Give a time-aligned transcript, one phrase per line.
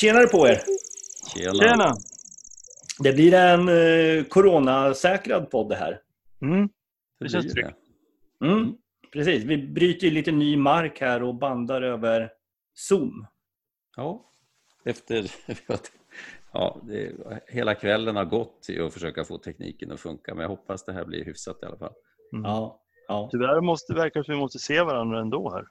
[0.00, 0.60] Tjenare på er!
[1.34, 1.54] Tjena.
[1.54, 1.92] Tjena!
[2.98, 6.00] Det blir en eh, coronasäkrad podd det här.
[6.42, 6.68] Mm.
[7.20, 7.76] Det känns tryggt.
[8.44, 8.74] Mm,
[9.12, 12.30] precis, vi bryter ju lite ny mark här och bandar över
[12.74, 13.26] Zoom.
[13.96, 14.32] Ja,
[14.84, 15.30] efter...
[16.52, 17.12] Ja, det,
[17.48, 20.92] hela kvällen har gått till att försöka få tekniken att funka, men jag hoppas det
[20.92, 21.92] här blir hyfsat i alla fall.
[22.32, 22.44] Mm.
[22.44, 23.28] Ja, ja.
[23.32, 25.64] Tyvärr måste, verkar det som vi måste se varandra ändå här.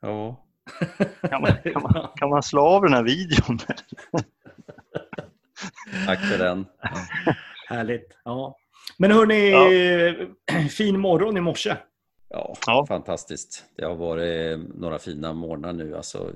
[0.00, 0.46] Ja,
[1.30, 3.58] Kan man, kan man, kan man slå av den här videon?
[6.06, 6.66] tack för den.
[7.68, 8.16] Härligt.
[8.24, 8.56] Ja.
[8.98, 10.28] Men hörni,
[10.70, 11.76] fin morgon i morse.
[12.28, 12.86] Ja, Ja.
[12.88, 13.64] fantastiskt.
[13.76, 15.96] Det har varit några fina morgnar nu.
[15.96, 16.30] Alltså,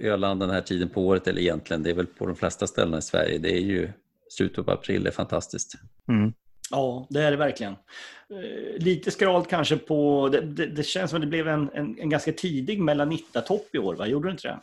[0.00, 2.98] Öland den här tiden på året, eller egentligen, det är väl på de flesta ställen
[2.98, 3.92] i Sverige, det är ju
[4.28, 5.72] slutet på april, det är fantastiskt.
[6.08, 6.32] Mm.
[6.70, 7.72] Ja, det är det verkligen.
[7.72, 10.28] Eh, Lite skralt kanske på...
[10.28, 13.78] Det, det, det känns som att det blev en, en, en ganska tidig Melanitta-topp i
[13.78, 14.06] år, va?
[14.06, 14.58] Gjorde det inte det?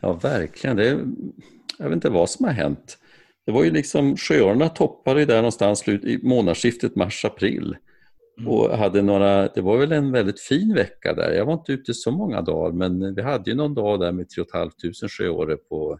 [0.00, 0.76] Ja, verkligen.
[0.76, 0.98] Det,
[1.78, 2.98] jag vet inte vad som har hänt.
[3.46, 7.76] Det var ju liksom, sjöarna toppade där någonstans slut, i månadsskiftet mars-april.
[8.38, 8.50] Mm.
[8.50, 11.32] Och hade några, det var väl en väldigt fin vecka där.
[11.32, 14.28] Jag var inte ute så många dagar men vi hade ju någon dag där med
[14.28, 14.72] 3 500
[15.08, 15.98] sjöåre på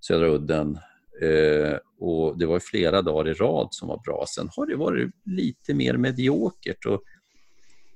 [0.00, 0.78] Södra udden.
[1.22, 4.24] Eh, och det var ju flera dagar i rad som var bra.
[4.28, 6.86] Sen har det varit lite mer mediokert.
[6.86, 7.02] Och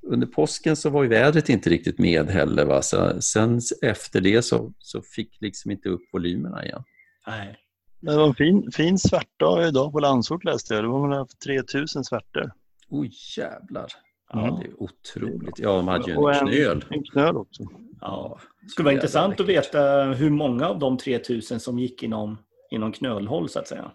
[0.02, 2.64] under påsken så var ju vädret inte riktigt med heller.
[2.64, 2.82] Va?
[2.82, 6.82] Så, sen efter det så, så fick liksom inte upp volymerna igen.
[7.26, 7.56] Nej.
[8.00, 10.84] Det var en fin, fin svärtdag idag på Landsort läste jag.
[10.84, 12.52] Det var väl haft 3000 svärtor.
[12.88, 13.86] Oj jävlar.
[14.32, 14.60] Ja.
[14.62, 15.58] Det är otroligt.
[15.58, 16.84] Ja, de hade ju Och en knöl.
[16.90, 17.62] En knöl också.
[18.00, 18.40] Ja.
[18.62, 22.38] Det skulle vara intressant att veta hur många av de 3000 som gick inom,
[22.72, 23.90] inom knölhåll, så att säga.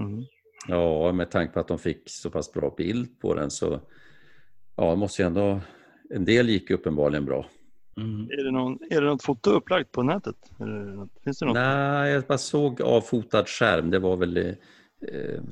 [0.00, 0.24] Mm.
[0.68, 3.80] Ja, med tanke på att de fick så pass bra bild på den så
[4.76, 5.60] ja, måste ju ändå,
[6.10, 7.46] en del gick uppenbarligen bra.
[7.96, 8.30] Mm.
[8.30, 10.36] Är, det någon, är det något foto upplagt på nätet?
[10.58, 11.54] Något, finns det något?
[11.54, 15.42] Nej, jag bara såg avfotad skärm, det var väl eh,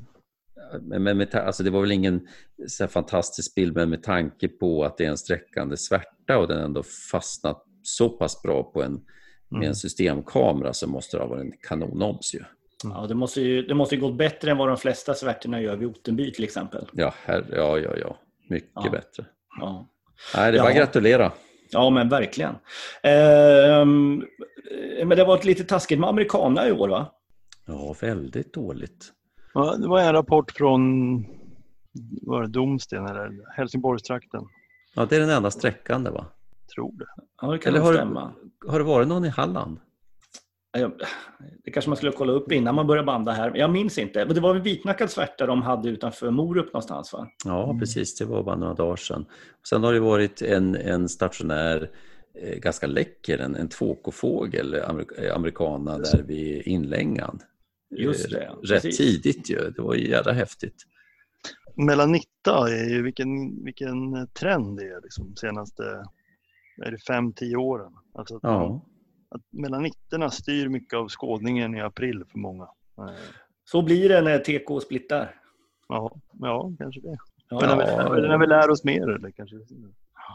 [0.81, 2.27] men men med, alltså det var väl ingen
[2.67, 6.47] så här fantastisk bild, men med tanke på att det är en sträckande svärta och
[6.47, 9.67] den ändå fastnat så pass bra på en, med Mm.
[9.67, 12.33] en systemkamera så måste det ha varit en kanonobs
[12.83, 12.89] ju.
[12.89, 15.75] Ja, det måste ju det måste ju gått bättre än vad de flesta svärtorna gör
[15.75, 16.85] vid Ottenby till exempel.
[16.93, 18.17] Ja, här, ja, ja, ja,
[18.49, 18.89] mycket Ja.
[18.91, 19.25] bättre.
[19.59, 19.87] Ja,
[20.35, 21.31] Nej, det är bara att gratulera.
[21.71, 22.55] ja men verkligen.
[23.03, 24.23] Ehm,
[24.99, 27.05] men det har varit lite taskigt med amerikanerna i år, va?
[27.65, 29.11] Ja, väldigt dåligt.
[29.53, 30.83] Ja, det var en rapport från
[32.21, 34.43] var det Domsten eller Helsingborgstrakten.
[34.95, 36.25] Ja, det är den enda sträckan det va?
[36.75, 37.05] Tror det.
[37.41, 38.33] Ja, det kan Eller har, stämma.
[38.67, 39.79] har det varit någon i Halland?
[41.63, 43.51] Det kanske man skulle kolla upp innan man börjar banda här.
[43.55, 44.25] Jag minns inte.
[44.25, 47.27] Men det var en vitnackad svärta de hade utanför Morup någonstans, va?
[47.45, 47.79] Ja, Mm.
[47.79, 48.15] precis.
[48.17, 49.25] Det var bara några dagar sedan.
[49.69, 51.91] Sen har det varit en, en stationär,
[52.41, 57.39] eh, ganska läcker, en, en tvåkofågel, amerik- eh, amerikana, där vid inlängan.
[57.97, 58.75] Just det, Eh, ja.
[58.75, 58.97] Rätt Precis.
[58.97, 59.69] tidigt ju.
[59.75, 60.75] Det var ju jävla häftigt.
[61.75, 65.83] Melanitta är ju vilken, vilken trend det är liksom senaste
[66.85, 67.91] är det fem, tio åren.
[68.13, 68.85] Alltså man, Ja,
[69.29, 72.63] att melanitterna styr mycket av skådningen i april för många.
[72.97, 73.09] Eh,
[73.63, 75.35] Så blir det när TK splittar.
[75.87, 77.17] Ja, ja kanske det.
[77.49, 78.13] Ja, Men när, Ja.
[78.13, 79.55] vi, när vi lär oss mer eller kanske.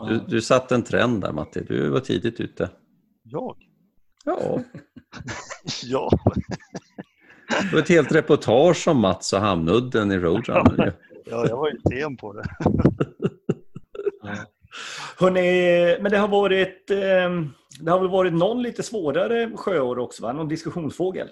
[0.09, 1.65] du, du satte en trend där Matti.
[1.69, 2.71] Du var tidigt ute.
[3.23, 3.57] Jag?
[4.25, 4.61] Ja,
[5.85, 6.11] Ja,
[7.63, 10.85] det var ett helt reportage om Mats och Hamnudden i Roadrunner.
[10.87, 10.93] ju.
[11.31, 12.45] ja jag var ju sen på det.
[15.19, 17.31] Hörrni, men det har varit eh,
[17.81, 20.33] det har väl varit någon lite svårare sjöår också, va?
[20.33, 21.29] Någon diskussionsfågel?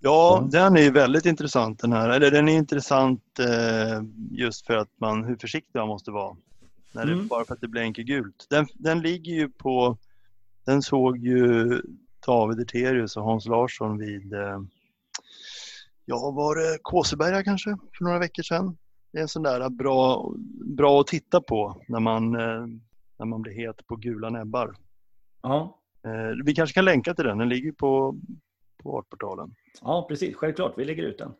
[0.00, 0.48] Ja, Ja.
[0.52, 2.08] den är ju väldigt intressant den här.
[2.08, 6.36] Eller den är intressant eh, just för att man, hur försiktig man måste vara.
[6.92, 7.26] När det, Mm.
[7.28, 8.46] Bara för att det blänker gult.
[8.50, 9.96] Den, den ligger ju på,
[10.66, 11.82] den såg ju
[12.26, 14.60] David Erterius och Hans Larsson vid, eh,
[16.04, 18.76] ja var det Kåseberga kanske, för några veckor sedan.
[19.12, 20.32] Det är en sån där bra,
[20.76, 22.66] bra att titta på när man, eh,
[23.18, 24.74] när man blir het på gula näbbar.
[25.42, 28.16] Ja, Eh, vi kanske kan länka till den, den ligger på,
[28.82, 29.54] på Artportalen.
[29.82, 30.36] ja precis.
[30.36, 30.72] Självklart.
[30.76, 31.32] Vi lägger ut den.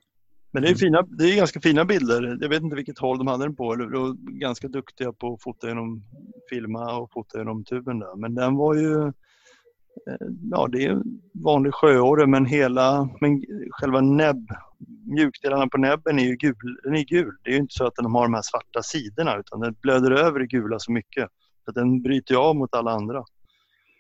[0.51, 2.39] Men det är, fina, det är ganska fina bilder.
[2.41, 3.75] Jag vet inte vilket håll de hade den på.
[3.75, 6.03] De var ganska duktiga på att fota genom,
[6.51, 8.17] filma och fota genom tuben där.
[8.17, 11.03] Men den var ju, eh, ja det är
[11.45, 14.49] vanlig sjöorre men hela, men själva näbb,
[15.07, 16.81] mjukdelarna på näbben är ju gul.
[16.83, 17.37] Den är gul.
[17.43, 20.11] Det är ju inte så att den har de här svarta sidorna utan den blöder
[20.11, 21.29] över i gula så mycket.
[21.67, 23.25] Att den bryter av mot alla andra.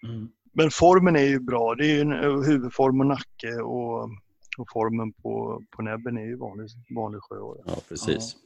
[0.02, 0.28] Mm.
[0.52, 1.74] Men formen är ju bra.
[1.74, 4.02] Det är ju eh, huvudform och nacke och,
[4.58, 7.62] och formen på, på näbben är ju vanlig, vanlig sjöorre.
[7.66, 8.36] Ja, precis.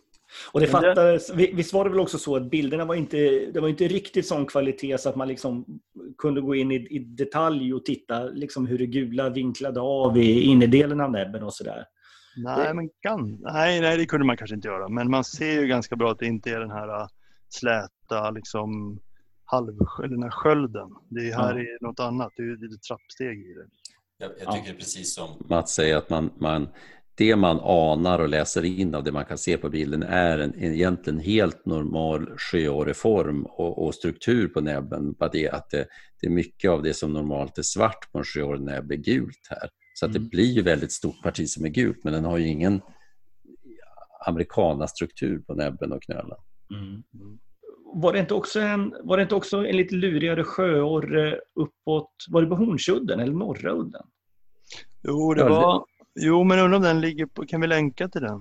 [0.52, 3.16] Och det fattades, vi- visst var det väl också så att bilderna var inte,
[3.54, 5.64] det var inte riktigt sån kvalitet så att man liksom
[6.19, 10.40] kunde gå in i, i detalj och titta liksom hur det gula vinklade av i
[10.40, 11.84] innerdelen av näbben och sådär.
[12.37, 12.75] Nej, det...
[12.75, 13.38] men kan...
[13.40, 14.88] nej, nej, det kunde man kanske inte göra.
[14.88, 17.06] Men man ser ju ganska bra att det inte är den här äh,
[17.49, 18.99] släta liksom,
[19.44, 20.88] halv, den här skölden.
[21.08, 21.60] Det här ja.
[21.60, 22.32] är något annat.
[22.36, 23.66] Det är lite trappsteg i det.
[24.18, 24.78] Jag, jag tycker ja.
[24.78, 26.68] precis som Mats säger att man, man,
[27.14, 30.54] det man anar och läser in av det man kan se på bilden är en,
[30.54, 35.12] en egentligen helt normal sjöåreform och, och struktur på näbben.
[35.12, 35.86] Bara det att det,
[36.20, 39.46] det, är mycket av det som normalt är svart på en sjöårig näbb är gult
[39.50, 39.70] här.
[39.94, 40.28] Så att det mm.
[40.28, 42.80] blir ju väldigt stort parti som är gult men den har ju ingen
[44.26, 46.38] amerikanastruktur på näbben och knölen.
[46.74, 47.02] Mm.
[47.94, 52.42] Var det, inte också en, var det inte också en lite lurigare sjöår uppåt, var
[52.42, 54.02] det på Hornsudden eller norra udden?
[55.02, 55.84] Jo, det var,
[56.20, 58.38] jo men undrar om den ligger på, kan vi länka till den?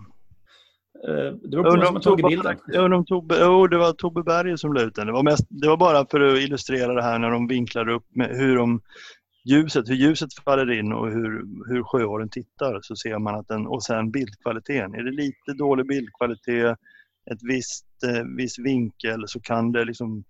[1.08, 2.58] Uh, det var som har tagit bilden.
[2.68, 5.08] Undrar om Tobbe, jo, det var Tobbe Berger som la ut den.
[5.08, 8.06] Det var, mest, det var bara för att illustrera det här när de vinklar upp
[8.16, 8.82] med hur de
[9.46, 13.68] ljuset, hur ljuset faller in och hur, hur sjöåren tittar så ser man att den,
[13.68, 14.94] och sen bildkvaliteten.
[14.94, 16.78] Är det lite dålig bildkvalitet,
[17.32, 20.24] ett visst, eh, viss vinkel så kan det liksom,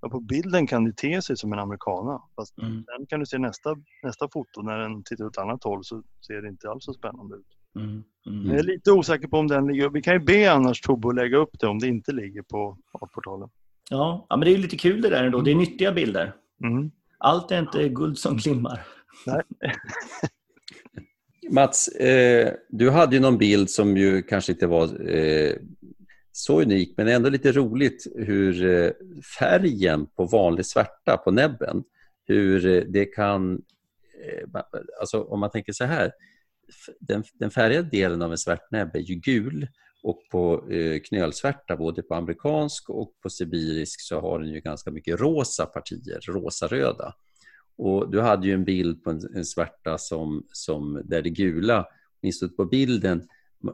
[0.00, 2.22] ja, på bilden kan det te sig som en amerikana.
[2.36, 2.84] Fast mm.
[2.84, 6.02] sen kan du se nästa, nästa foto när den tittar åt ett annat håll så
[6.26, 7.46] ser det inte alls så spännande ut.
[7.76, 8.02] Mm.
[8.26, 8.50] Mm.
[8.50, 11.14] Jag är lite osäker på om den ligger, vi kan ju be annars Tobbe att
[11.14, 12.78] lägga upp det om det inte ligger på
[13.14, 13.48] portalen.
[13.90, 16.34] Ja, ja men det är lite kul det där ändå, det är nyttiga bilder.
[16.64, 16.90] Mm.
[17.18, 18.80] Allt är inte guld som glimmar.
[19.26, 19.42] Nej.
[21.50, 25.52] Mats, eh, du hade ju någon bild som ju kanske inte var eh,
[26.32, 28.90] så unik, men ändå lite roligt hur eh,
[29.38, 31.84] färgen på vanlig svärta på näbben,
[32.24, 33.62] hur eh, det kan...
[34.24, 34.60] Eh,
[35.00, 36.12] alltså om man tänker så här,
[37.00, 39.68] den, den färgade delen av en svärtnäbb är ju gul
[40.02, 44.90] och på eh, knölsvärta, både på amerikansk och på sibirisk, så har den ju ganska
[44.90, 47.14] mycket rosa partier, rosa-röda.
[47.76, 51.86] Och du hade ju en bild på en, en svärta som, som, där det gula,
[52.20, 53.28] åtminstone på bilden,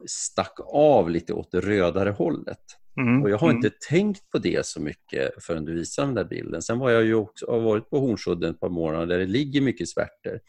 [0.07, 2.59] stack av lite åt det rödare hållet.
[3.01, 3.57] Mm, och jag har mm.
[3.57, 6.63] inte tänkt på det så mycket förrän du visade den där bilden.
[6.63, 9.61] Sen var jag ju också, har varit på Hornsudden ett par månader där det ligger
[9.61, 10.41] mycket svärtor.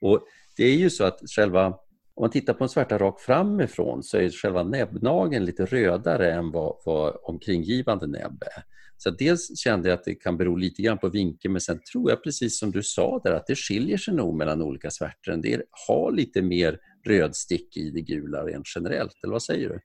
[0.00, 0.20] Och
[0.56, 1.66] det är ju så att själva
[2.14, 6.50] om man tittar på en svärta rakt framifrån så är själva näbbnageln lite rödare än
[6.50, 8.62] vad, vad omkringgivande näbb är.
[8.96, 12.10] Så dels kände jag att det kan bero lite grann på vinkeln men sen tror
[12.10, 15.32] jag precis som du sa där att det skiljer sig nog mellan olika svärtor.
[15.32, 19.80] En del har lite mer rödstick i det gula rent generellt, eller vad säger du?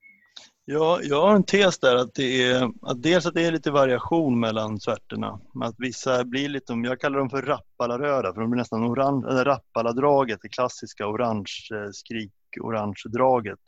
[0.68, 3.72] Ja, jag har en tes där att det är att dels att det är lite
[3.72, 5.40] variation mellan svärtorna.
[5.62, 9.46] Att vissa blir lite, jag kallar dem för rappalaröda, för de blir nästan orange, eller
[9.46, 13.60] rappaladraget, det klassiska orange eh, skrik, orange draget.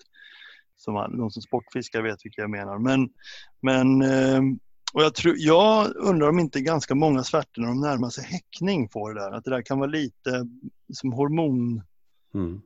[0.75, 2.77] Som de som sportfiskar vet vilka jag menar.
[2.79, 3.09] Men,
[3.61, 4.41] men eh,
[4.93, 8.89] och jag, tror, jag undrar om inte ganska många svärtor när de närmar sig häckning
[8.89, 9.31] får det där.
[9.31, 10.47] Att det där kan vara lite
[10.93, 11.83] som hormon...
[12.37, 12.61] Mm.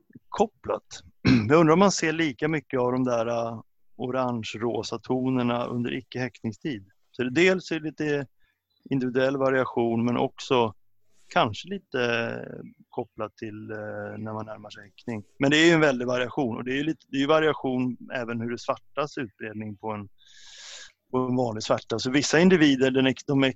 [1.48, 3.60] Jag undrar om man ser lika mycket av de där äh,
[3.96, 6.84] orange-rosa tonerna under icke-häckningstid.
[7.10, 8.26] Så det dels är det lite
[8.90, 10.74] individuell variation men också
[11.28, 13.76] kanske lite äh, kopplat till äh,
[14.18, 15.24] när man närmar sig häckning.
[15.38, 18.40] Men det är ju en väldig variation och det är, lite, det är variation även
[18.40, 20.08] hur det svartas utbredning på en,
[21.10, 21.98] på en vanlig svarta.
[21.98, 23.52] Så vissa individer, den, de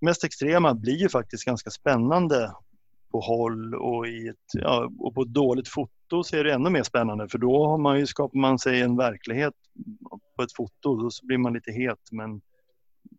[0.00, 2.52] mest extrema, blir ju faktiskt ganska spännande
[3.10, 6.70] på håll och, i ett, ja, och på ett dåligt foto så är det ännu
[6.70, 9.54] mer spännande för då har man ju, skapar man sig en verklighet
[10.36, 12.40] på ett foto då blir man lite het men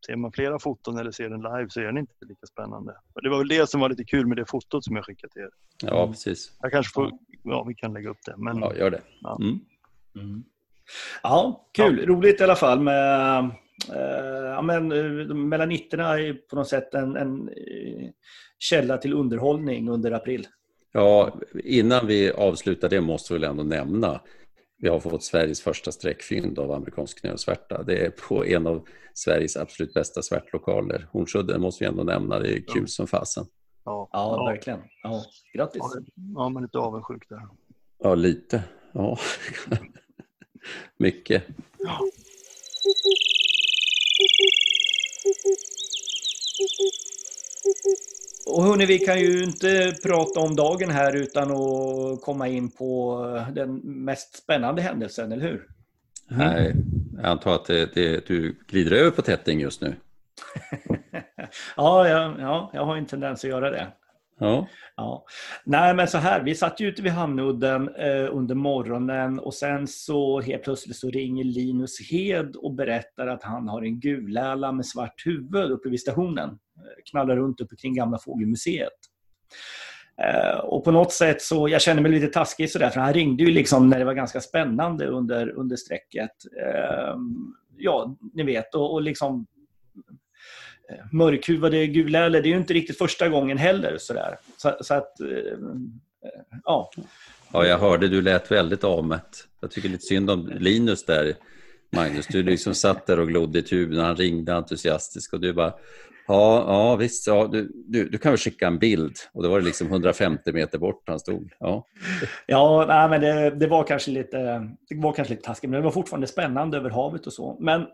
[0.05, 2.95] ser man flera foton eller ser den live så är den inte lika spännande.
[3.13, 5.33] Och det var väl det som var lite kul med det fotot som jag skickade
[5.33, 5.49] till er.
[5.83, 6.57] Ja, precis.
[6.61, 7.11] Jag kanske får,
[7.43, 8.33] ja vi kan lägga upp det.
[8.37, 9.01] Men, ja, gör det.
[9.21, 9.59] Ja, mm.
[10.15, 10.43] Mm.
[11.23, 11.99] ja kul.
[11.99, 12.05] Ja.
[12.05, 13.51] Roligt i alla fall med
[14.55, 18.09] ja, men, eh, melaniterna är på något sätt en, en eh,
[18.59, 20.47] källa till underhållning under april.
[20.91, 24.21] Ja, innan vi avslutar det måste vi väl ändå nämna
[24.79, 27.83] vi har fått Sveriges första sträckfynd av amerikansk knölsvärta.
[27.83, 31.07] Det är på en av Sveriges absolut bästa svärtlokaler.
[31.11, 32.87] Hornsudden måste vi ändå nämna, det är kul ja.
[32.87, 33.45] som fasen.
[33.85, 34.79] Ja, ja, verkligen.
[35.03, 35.81] Ja, grattis!
[36.35, 37.41] Ja, men lite avundsjuk där.
[37.99, 38.63] Ja, lite.
[38.91, 39.17] Ja.
[40.97, 41.43] Mycket.
[41.77, 41.99] Ja.
[48.45, 53.19] Och hörni, vi kan ju inte prata om dagen här utan att komma in på
[53.53, 55.67] den mest spännande händelsen, eller hur?
[56.31, 56.47] Mm.
[56.47, 56.75] Nej,
[57.17, 59.95] jag antar att det, det, du glider över på tätting just nu.
[61.75, 63.87] ja, ja, ja, jag har en tendens att göra det.
[64.39, 64.67] Ja.
[64.95, 65.25] ja.
[65.63, 69.87] Nej, men så här, vi satt ju ute vid Hamnudden eh, under morgonen och sen
[69.87, 74.85] så helt plötsligt så ringer Linus Hed och berättar att han har en guläla med
[74.85, 76.49] svart huvud uppe vid stationen.
[76.49, 78.97] Eh, knallar runt uppe kring Gamla Fågelmuseet.
[80.21, 83.43] Eh, och på något sätt så, jag känner mig lite taskig sådär, för han ringde
[83.43, 86.31] ju liksom när det var ganska spännande under, under strecket.
[86.65, 87.15] Eh,
[87.77, 89.47] ja, ni vet, och, och liksom
[91.11, 93.97] mörkhuvade gula eller det är ju inte riktigt första gången heller.
[93.99, 94.37] Sådär.
[94.57, 95.27] Så, så att, eh,
[96.63, 96.91] ja.
[97.53, 99.47] Ja, jag hörde du lät väldigt avmätt.
[99.61, 101.35] Jag tycker lite synd om Linus där,
[101.91, 102.27] Magnus.
[102.27, 105.73] Du liksom satt där och glodde i tuben och han ringde entusiastiskt och du bara
[106.27, 107.27] Ja, ja visst.
[107.27, 109.15] Ja, du, du, du kan väl skicka en bild.
[109.33, 111.51] Och då var det liksom 150 meter bort han stod.
[111.59, 111.85] Ja,
[112.47, 114.37] ja nej, men det, det, var kanske lite,
[114.89, 117.57] det var kanske lite taskigt, men det var fortfarande spännande över havet och så.
[117.59, 117.85] Men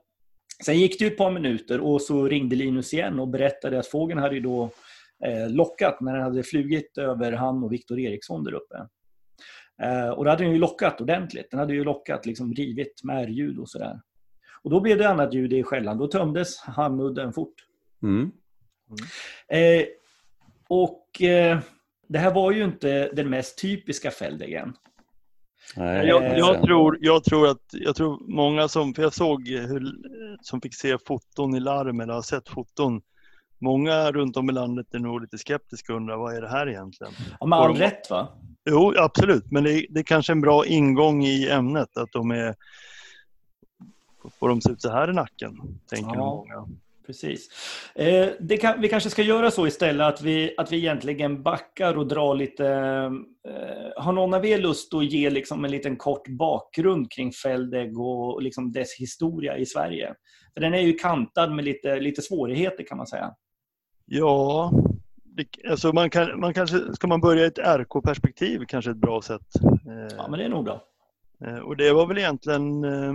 [0.65, 4.19] sen gick det ett par minuter och så ringde Linus igen och berättade att fågeln
[4.19, 4.69] hade då
[5.25, 8.87] eh, lockat när den hade flugit över han och Viktor Eriksson där uppe.
[9.83, 11.47] Eh, och då hade den ju lockat ordentligt.
[11.51, 14.01] Den hade ju lockat, liksom rivit med ljud och sådär.
[14.63, 15.97] Och då blev det annat ljud i skällan.
[15.97, 17.55] Då tömdes hamnudden fort.
[18.03, 18.31] Mm.
[19.47, 19.85] Eh,
[20.69, 21.59] och eh,
[22.07, 24.73] det här var ju inte den mest typiska fälldegen.
[25.75, 29.95] Nej, jag, jag, tror, jag, tror att, jag tror många som, för jag såg hur,
[30.41, 33.01] som fick se foton i larm eller har sett foton,
[33.59, 36.69] många runt om i landet är nog lite skeptiska och undrar vad är det här
[36.69, 37.13] egentligen?
[37.39, 38.27] Ja, med all rätt va?
[38.69, 42.55] Jo, absolut, men det, det är kanske en bra ingång i ämnet att de är
[44.39, 45.79] Får de se ut så här i nacken?
[45.89, 46.25] Tänker ja.
[46.25, 46.67] många.
[47.05, 47.49] Precis.
[47.95, 52.07] Eh, kan, vi kanske ska göra så istället att vi, att vi egentligen backar och
[52.07, 52.67] drar lite...
[53.47, 57.99] Eh, har någon av er lust att ge liksom en liten kort bakgrund kring Feldeg
[57.99, 60.13] och, och liksom dess historia i Sverige?
[60.53, 63.33] För den är ju kantad med lite, lite svårigheter kan man säga.
[64.05, 64.71] Ja,
[65.23, 69.21] det, alltså man kan, man kanske, ska man börja i ett RK-perspektiv kanske ett bra
[69.21, 69.55] sätt.
[69.63, 70.83] Eh, ja, men det är nog bra.
[71.45, 73.13] Eh, och det var väl egentligen eh,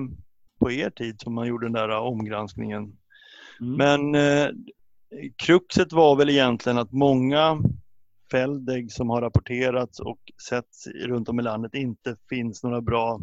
[0.60, 2.92] på er tid som man gjorde den där omgranskningen.
[3.60, 4.48] Men eh,
[5.36, 7.62] kruxet var väl egentligen att många
[8.30, 13.20] fälldägg som har rapporterats och setts runt om i landet inte finns några bra...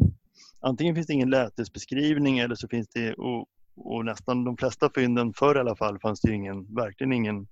[0.60, 5.32] Antingen finns det ingen lätesbeskrivning eller så finns det, och, och nästan de flesta fynden
[5.32, 7.46] förr i alla fall, fanns det ingen, verkligen ingen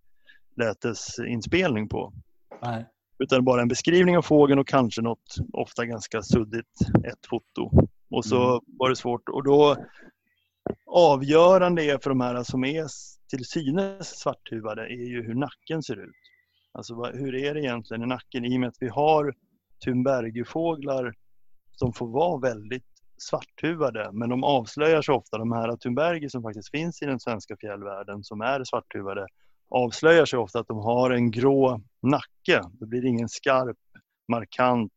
[0.57, 2.13] lätesinspelning på.
[2.63, 2.87] Nej.
[3.19, 7.71] Utan bara en beskrivning av fågeln och kanske något, ofta ganska suddigt, ett foto.
[8.11, 8.61] Och så mm.
[8.67, 9.29] var det svårt.
[9.29, 9.77] Och då
[10.87, 12.87] avgörande är för de här som är
[13.31, 16.17] till synes svarthuvade är ju hur nacken ser ut.
[16.73, 19.35] Alltså hur är det egentligen i nacken i och med att vi har
[19.85, 21.15] Thunbergufåglar
[21.73, 22.85] som får vara väldigt
[23.17, 27.57] svarthuvade men de avslöjar sig ofta, de här Thunberger som faktiskt finns i den svenska
[27.57, 29.27] fjällvärlden som är svarthuvade
[29.71, 32.63] avslöjar sig ofta att de har en grå nacke.
[32.73, 33.77] Det blir ingen skarp,
[34.29, 34.93] markant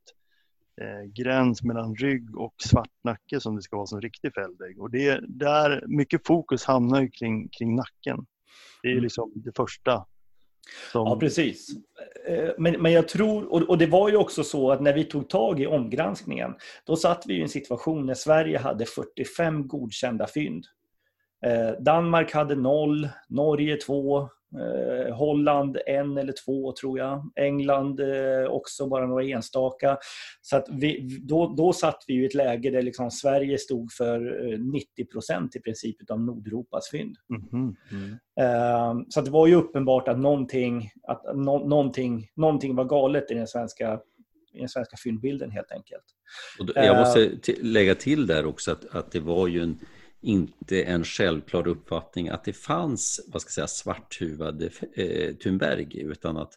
[1.16, 4.82] gräns mellan rygg och svartnacke som det ska vara som riktig fälldägg.
[4.82, 8.26] Och det, där, mycket fokus hamnar ju kring, kring nacken.
[8.82, 9.04] Det är mm.
[9.04, 10.06] liksom det första.
[10.92, 11.08] Som...
[11.08, 11.70] Ja, precis.
[12.28, 15.30] Eh, men, men jag tror, och det var ju också så att när vi tog
[15.30, 16.56] tag i omgranskningen,
[16.86, 20.66] då satt vi i en situation när Sverige hade 45 godkända fynd.
[21.46, 27.32] Eh, Danmark hade noll, Norge två, Eh, Holland en eller två tror jag.
[27.36, 29.98] England eh, också bara några enstaka.
[30.42, 34.20] Så att vi, då, då satt vi i ett läge där liksom Sverige stod för
[34.58, 37.16] 90 eh, procent i princip av Nordeuropas fynd.
[37.30, 38.18] Mm -hmm.
[39.10, 43.48] Så det var ju uppenbart att någonting, att no, någonting, någonting var galet i den
[43.48, 44.00] svenska
[44.54, 46.04] i den svenska fyndbilden helt enkelt.
[46.76, 49.80] jag måste lägga till där också att, att det var ju en
[50.22, 56.38] inte en självklar uppfattning att det fanns vad ska jag säga, svarthuvade eh, Thunberg utan
[56.38, 56.54] att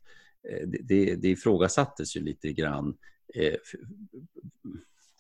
[0.49, 2.97] eh, det, det ifrågasattes ju lite grann
[3.35, 3.55] eh,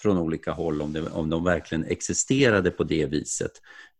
[0.02, 3.52] från olika håll om, det, om de verkligen existerade på det viset.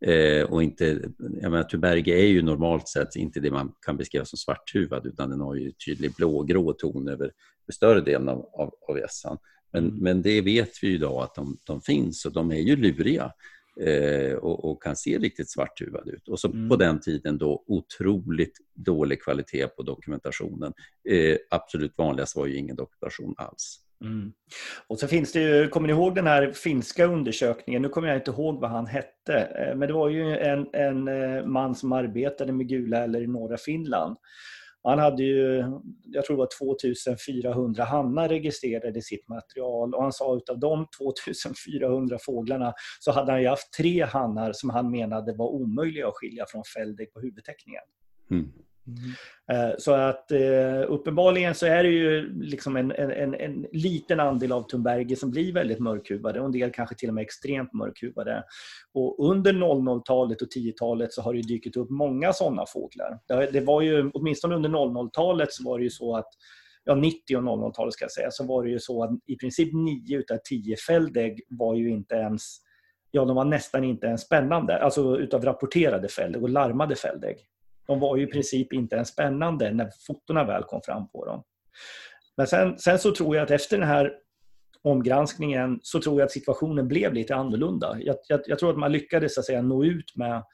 [0.06, 0.85] Eh, och inte,
[1.18, 5.30] jag menar, Thunberg är ju normalt sett inte det man kan beskriva som svarthuvad utan
[5.30, 7.32] den har ju tydlig blågrå ton över,
[7.73, 9.38] större delen av, av, av gässan.
[9.73, 9.97] Men, mm.
[9.97, 13.32] men det vet vi ju idag att de, de finns och de är ju luriga
[13.80, 16.28] eh, och, och, kan se riktigt svarthuvad ut.
[16.28, 16.68] Och så mm.
[16.68, 20.72] på den tiden då otroligt dålig kvalitet på dokumentationen.
[21.08, 23.80] Eh, absolut vanligast var ju ingen dokumentation alls.
[24.04, 24.32] Mm.
[24.87, 27.82] Och så finns det ju, kommer ni ihåg den här finska undersökningen?
[27.82, 31.08] Nu kommer jag inte ihåg vad han hette, eh, men det var ju en, en
[31.08, 34.16] eh, man som arbetade med gula eller i norra Finland
[34.82, 35.64] han hade ju,
[36.04, 40.87] jag tror det var 2400 hannar registrerade i sitt material och han sa utav de
[40.99, 46.14] 2400 fåglarna så hade han ju haft tre hannar som han menade var omöjliga att
[46.14, 47.82] skilja från Feldeg på huvudteckningen.
[48.30, 48.52] Mm.
[48.97, 49.70] Mm.
[49.70, 54.52] Eh, så att eh, uppenbarligen så är det ju liksom en, en, en liten andel
[54.52, 58.44] av Thunberger som blir väldigt mörkhuvade och en del kanske till och med extremt mörkhuvade.
[58.94, 63.18] Och under 00-talet och 10-talet så har det dykt upp många sådana fåglar.
[63.52, 66.28] Det var ju, åtminstone under 00-talet så var det ju så att
[66.85, 69.73] ja, 90 och 00-talet ska jag säga, så var det ju så att i princip
[69.73, 72.42] 9 utav 10 fälldägg var ju inte ens
[73.11, 77.37] ja, de var nästan inte ens spännande, alltså utav rapporterade fälldägg och larmade fälldägg.
[77.90, 81.42] De var ju i princip inte ens spännande när fotona väl kom fram på dem.
[82.37, 84.12] Men sen, sen så tror jag att efter den här
[84.82, 87.97] omgranskningen så tror jag att situationen blev lite annorlunda.
[88.00, 90.44] Jag, jag, jag tror att man lyckades så att säga, nå ut med,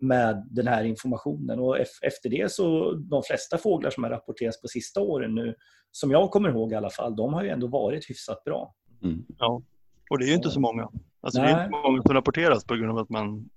[0.00, 4.68] med den här informationen och efter det så de flesta fåglar som har rapporterats på
[4.68, 5.54] sista åren nu,
[5.90, 8.74] som jag kommer ihåg i alla fall, de har ju ändå varit hyfsat bra.
[9.02, 9.24] Mm.
[9.38, 9.62] Ja,
[10.10, 10.88] och det är ju inte så många.
[11.20, 13.50] Alltså det är inte många som rapporteras på grund av att man,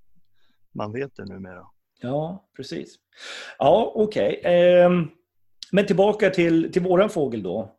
[0.74, 1.66] man vet det numera.
[2.06, 2.96] Ja, precis.
[3.58, 4.38] Ja, okej.
[4.40, 4.54] Okay.
[4.54, 4.90] Eh,
[5.72, 7.72] men tillbaka till, till våran fågel då.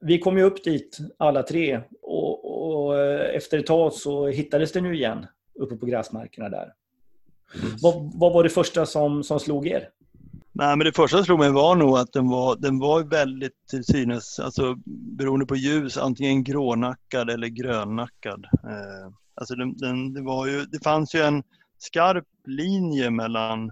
[0.00, 4.72] Vi kom ju upp dit alla tre och, och eh, efter ett tag så hittades
[4.72, 5.26] den ju igen
[5.60, 6.72] uppe på gräsmarkerna där.
[7.54, 7.76] Mm.
[7.82, 9.88] Vad, vad, var det första som, som slog er?
[10.52, 13.66] Nej, men det första som slog mig var nog att den var, den var väldigt
[13.70, 14.76] till synes, alltså
[15.18, 18.46] beroende på ljus, antingen grånackad eller grönnackad.
[18.64, 21.42] Eh, alltså den, den, det, var ju, det fanns ju en
[21.82, 23.70] skarp linje mellan,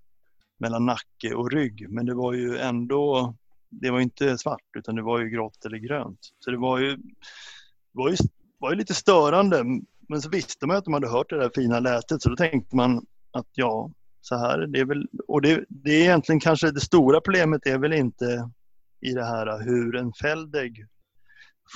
[0.58, 3.34] mellan nacke och rygg, men det var ju ändå,
[3.68, 6.20] det var inte svart utan det var ju grått eller grönt.
[6.38, 6.98] Så det var ju,
[7.92, 8.16] var ju,
[8.58, 9.64] var ju lite störande,
[10.08, 12.76] men så visste man att de hade hört det där fina lätet så då tänkte
[12.76, 14.66] man att ja, så här.
[14.66, 18.50] Det är väl, och det, det är egentligen kanske det stora problemet är väl inte
[19.00, 20.86] i det här hur en fälldägg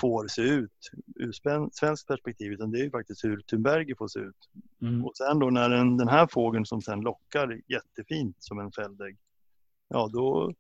[0.01, 1.33] får se ut ur
[1.73, 4.49] svenskt perspektiv utan det är ju faktiskt hur Thunberger får se ut.
[4.83, 5.05] Mm.
[5.05, 9.19] Och sen då när den, den här fågeln som sen lockar jättefint som en fälldägg,
[9.89, 10.53] ja då,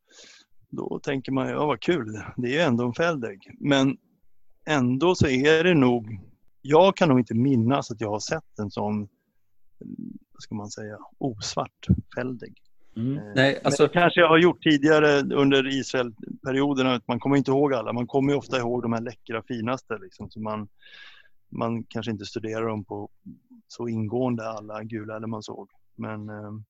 [0.70, 3.56] då tänker man ja vad kul, det är ändå en fälldägg.
[3.60, 3.96] Men
[4.66, 6.20] ändå så är det nog,
[6.62, 9.08] jag kan nog inte minnas att jag har sett en sån
[10.32, 12.61] vad ska man säga, osvart fälldägg.
[12.96, 13.18] Mm.
[13.18, 13.88] Eh, Nej, alltså...
[13.88, 17.00] Kanske jag har gjort tidigare under Israelperioderna.
[17.08, 17.92] Man kommer inte ihåg alla.
[17.92, 19.98] Man kommer ofta ihåg de här läckra finaste.
[20.02, 20.68] Liksom, så man,
[21.50, 23.08] man kanske inte studerar dem på
[23.68, 25.70] så ingående, alla gula eller man såg.
[25.96, 26.64] Men, mm.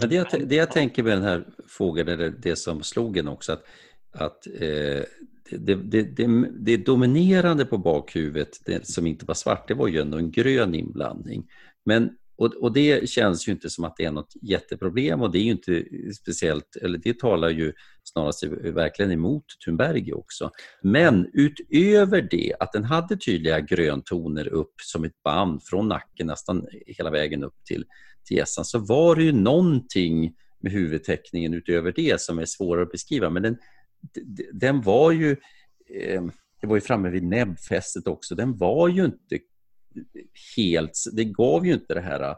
[0.00, 3.52] det, jag, det jag tänker med den här fågeln, eller det som slog en också,
[3.52, 3.64] att,
[4.12, 5.04] att eh,
[5.50, 10.00] det, det, det, det, dominerande på bakhuvudet, det som inte var svart, det var ju
[10.00, 11.46] ändå en grön inblandning.
[11.84, 15.38] Men och, och, det känns ju inte som att det är något jätteproblem och det
[15.38, 15.84] är ju inte
[16.20, 17.72] speciellt, eller det talar ju
[18.04, 20.50] snarast verkligen emot Thunberg också.
[20.82, 26.66] Men utöver det, att den hade tydliga gröntoner upp som ett band från nacken nästan
[26.86, 27.84] hela vägen upp till,
[28.24, 32.92] till gässan, så var det ju någonting med huvudteckningen utöver det som är svårare att
[32.92, 33.30] beskriva.
[33.30, 33.56] Men den,
[34.52, 35.30] den var ju,
[35.94, 36.22] eh,
[36.60, 39.38] det var ju framme vid näbbfästet också, den var ju inte
[40.56, 42.34] helt, det gav ju inte det här eh,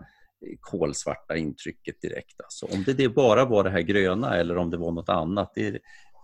[0.61, 2.41] kolsvarta intrycket direkt.
[2.45, 5.53] Alltså, om det, det bara var det här gröna eller om det var något annat,
[5.55, 5.71] det,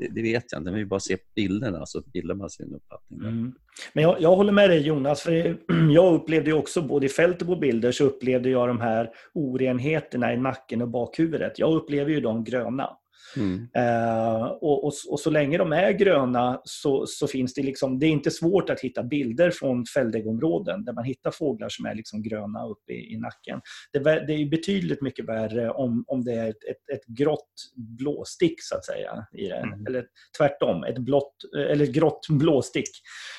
[0.01, 0.71] det, det vet jag inte.
[0.71, 3.21] Men vi bara se bilderna alltså så bildar man sin uppfattning.
[3.21, 3.53] Mm.
[3.93, 5.57] Men jag, jag, håller med dig Jonas, för
[5.93, 10.35] jag upplevde också både i fält och på bilder så upplevde jag de här orenheterna
[10.35, 11.59] i nacken och bakhuvudet.
[11.59, 12.97] Jag upplever ju de gröna.
[13.37, 13.68] Mm.
[13.74, 18.06] Eh, och, och, och, så länge de är gröna så, så, finns det liksom, det
[18.06, 22.22] är inte svårt att hitta bilder från fälldäggområden där man hittar fåglar som är liksom
[22.22, 23.61] gröna uppe i, i nacken.
[23.92, 28.62] Det, det, är betydligt mycket värre om, om det är ett, ett, ett grått blåstick
[28.62, 29.26] så att säga.
[29.33, 29.56] I det.
[29.56, 29.87] Mm.
[29.87, 30.04] Eller
[30.38, 31.35] tvärtom, ett blått,
[31.70, 32.90] eller grått blåstick.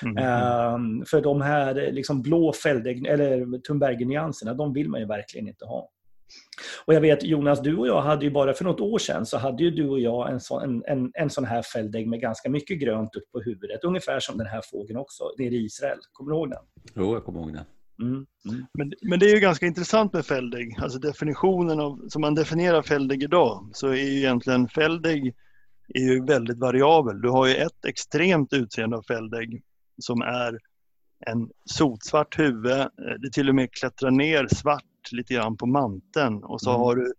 [0.03, 0.17] Mm.
[0.17, 5.65] Eh, för de här liksom blå fälldägg, eller Thunberger-nyanserna, de vill man ju verkligen inte
[5.65, 5.89] ha.
[6.85, 9.37] Och jag vet Jonas, du och jag hade ju bara för något år sedan så
[9.37, 12.49] hade ju du och jag en sån, en, en, en sån här fälldägg med ganska
[12.49, 13.83] mycket grönt upp på huvudet.
[13.83, 15.97] Ungefär som den här fågeln också, nere i Israel.
[16.11, 16.59] Kommer du ihåg den?
[16.95, 17.65] Jo, jag kommer ihåg den.
[18.01, 18.25] Mm.
[18.49, 18.65] Mm.
[18.73, 20.77] Men, men det är ju ganska intressant med fälldägg.
[20.81, 25.35] Alltså definitionen av, som man definierar fälldägg idag så är ju egentligen fälldägg
[25.93, 27.21] är ju väldigt variabel.
[27.21, 29.61] Du har ju ett extremt utseende av fälldägg
[30.01, 30.59] som är
[31.27, 32.87] en sotsvart huvud.
[33.21, 36.81] Det till och med klättrar ner svart lite grann på manteln och så mm.
[36.81, 37.13] har du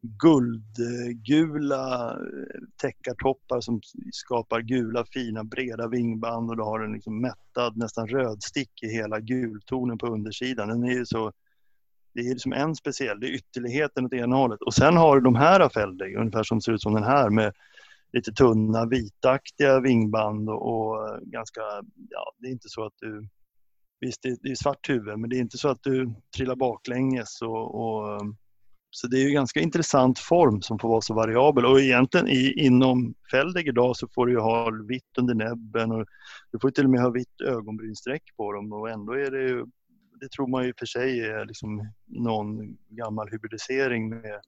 [0.00, 3.80] guldgula eh, täckartoppar som
[4.12, 9.20] skapar gula fina breda vingband och då har den liksom mättad nästan rödstick i hela
[9.20, 10.68] gultonen på undersidan.
[10.68, 11.32] Den är ju så,
[12.14, 14.62] det är liksom en speciell, det är ytterligheten åt ena hållet.
[14.62, 17.52] Och sen har du de här fälldägg, ungefär som ser ut som den här med
[18.12, 21.60] lite tunna vitaktiga vingband och, och ganska,
[22.10, 23.28] ja det är inte så att du
[24.00, 27.74] Visst, det är svart huvud, men det är inte så att du trillar baklänges och,
[27.74, 28.20] och
[28.90, 31.66] så det är ju ganska intressant form som får vara så variabel.
[31.66, 36.06] Och egentligen i, inom Feldeg idag så får du ju ha vitt under näbben och
[36.52, 39.66] du får till och med ha vitt ögonbrynsträck på dem och ändå är det ju,
[40.20, 44.40] det tror man ju för sig är liksom någon gammal hybridisering med,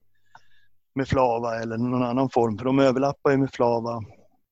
[0.95, 4.01] med flava eller någon annan form för de överlappar ju med flava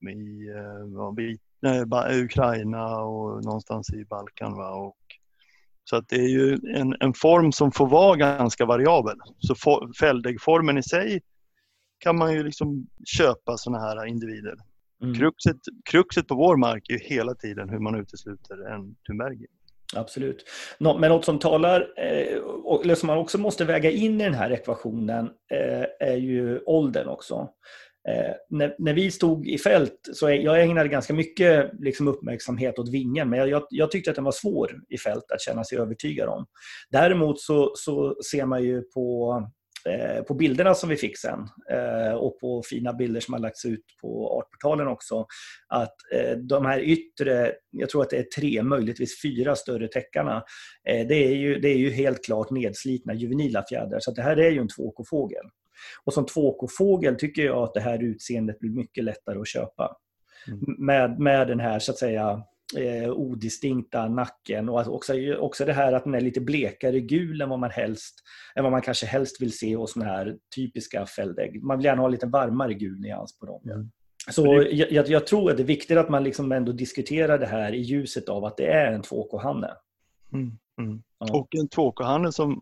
[0.01, 1.11] i eh, ja,
[1.61, 1.85] nej,
[2.23, 4.57] Ukraina och någonstans i Balkan.
[4.57, 4.69] Va?
[4.69, 4.97] Och,
[5.83, 9.17] så att det är ju en, en form som får vara ganska variabel.
[9.39, 11.21] Så for, fälldäggformen i sig
[11.99, 14.55] kan man ju liksom köpa sådana här individer.
[15.03, 15.15] Mm.
[15.15, 15.57] Kruxet,
[15.89, 19.45] kruxet på vår mark är ju hela tiden hur man utesluter en Thunbergi.
[19.95, 20.45] Absolut.
[20.79, 22.37] Men något som talar, eh,
[22.83, 27.07] eller som man också måste väga in i den här ekvationen, eh, är ju åldern
[27.07, 27.49] också.
[28.07, 32.89] Eh, när, när, vi stod i fält, så jag ägnade ganska mycket liksom, uppmärksamhet åt
[32.89, 36.29] vingen, men jag, jag, tyckte att den var svår i fält att känna sig övertygad
[36.29, 36.45] om.
[36.91, 39.33] Däremot så, så ser man ju på,
[39.89, 41.39] eh, på bilderna som vi fick sen
[41.71, 45.25] eh, och på fina bilder som har lagts ut på Artportalen också,
[45.67, 50.43] att eh, de här yttre, jag tror att det är tre, möjligtvis fyra större täckarna,
[50.89, 54.37] eh, det, är ju, det är ju helt klart nedslitna juvenila fjädrar, så det här
[54.37, 55.45] är ju en 2K-fågel.
[56.03, 59.97] Och som 2K-fågel tycker jag att det här utseendet blir mycket lättare att köpa.
[60.47, 60.59] Mm.
[60.77, 62.43] Med, med den här så att säga
[62.77, 67.49] eh, odistinkta nacken och också, också det här att den är lite blekare gul än
[67.49, 68.15] vad man helst
[68.55, 71.63] än vad man kanske helst vill se hos såna här typiska fälldägg.
[71.63, 73.61] Man vill gärna ha lite varmare gul nyans på dem.
[73.65, 73.91] Mm.
[74.31, 77.73] Så jag, jag, tror att det är viktigt att man liksom ändå diskuterar det här
[77.73, 79.71] i ljuset av att det är en 2K-hanne.
[80.33, 80.51] Mm.
[80.81, 81.03] Mm.
[81.19, 81.39] Ja.
[81.39, 82.61] Och en 2K-hanne som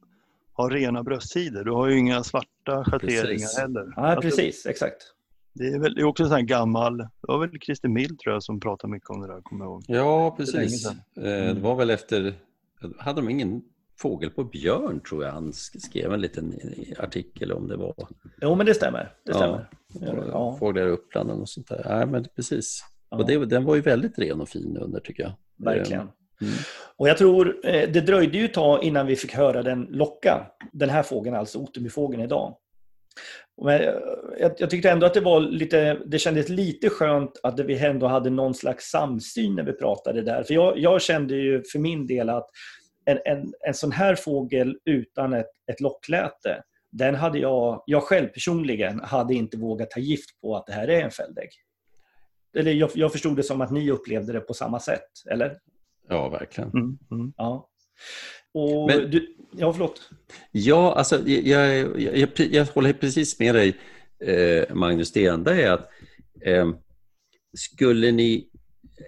[0.57, 1.63] har rena bröstsidor.
[1.63, 3.93] Du har ju inga svarta schatteringar heller.
[3.95, 5.13] Ja, alltså, precis, exakt.
[5.53, 8.19] Det är, väl, det är också en sån här gammal, det var väl Christer Mild
[8.19, 9.83] tror jag som pratade mycket om det där, kommer jag ihåg.
[9.87, 10.85] Ja, precis.
[10.85, 11.55] Eh, mm.
[11.55, 12.33] Det var väl efter,
[12.97, 13.61] hade de ingen
[13.99, 16.59] fågel på björn tror jag han skrev en liten
[16.99, 17.93] artikel om det var.
[18.41, 19.13] Jo, men det stämmer.
[19.25, 19.69] Det stämmer.
[20.31, 21.81] Ja, Fåglar i Uppland och sånt där.
[21.85, 22.83] Ja, men precis.
[23.09, 23.17] Ja.
[23.17, 25.31] Och det, den var ju väldigt ren och fin under tycker jag.
[25.57, 26.09] Verkligen.
[26.41, 26.53] Mm.
[26.97, 30.47] Och jag tror eh, det dröjde ju ett tag innan vi fick höra den locka.
[30.73, 32.57] Den här fågeln, alltså Ottenbyfågeln idag.
[33.61, 33.93] Men eh,
[34.39, 38.07] jag, jag, tyckte ändå att det var lite, det kändes lite skönt att vi ändå
[38.07, 40.43] hade någon slags samsyn när vi pratade där.
[40.43, 42.49] För jag, jag kände ju för min del att
[43.05, 48.27] en, en, en sån här fågel utan ett, ett lockläte, den hade jag, jag själv
[48.27, 51.49] personligen, hade inte vågat ta gift på att det här är en fälldägg.
[52.57, 55.57] Eller jag, jag förstod det som att ni upplevde det på samma sätt, eller?
[56.09, 56.69] Ja, verkligen.
[56.69, 57.33] Mm, mm.
[57.37, 57.69] Ja.
[58.53, 60.09] Och Men, du, ja, förlåt.
[60.51, 63.77] Ja, alltså, jag, jag, jag, jag håller precis med dig,
[64.23, 65.11] eh, Magnus.
[65.11, 65.89] Det enda är att
[66.45, 66.69] eh,
[67.57, 68.49] skulle ni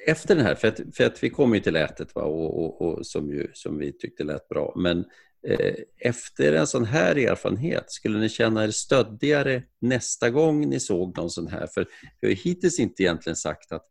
[0.07, 2.81] efter den här, för att, för att vi kom ju till lätet va, och, och,
[2.81, 5.05] och, som, ju, som vi tyckte lät bra, men
[5.47, 11.17] eh, efter en sån här erfarenhet, skulle ni känna er stöddigare nästa gång ni såg
[11.17, 11.67] någon sån här?
[11.73, 11.85] För
[12.21, 13.85] vi har hittills inte egentligen sagt att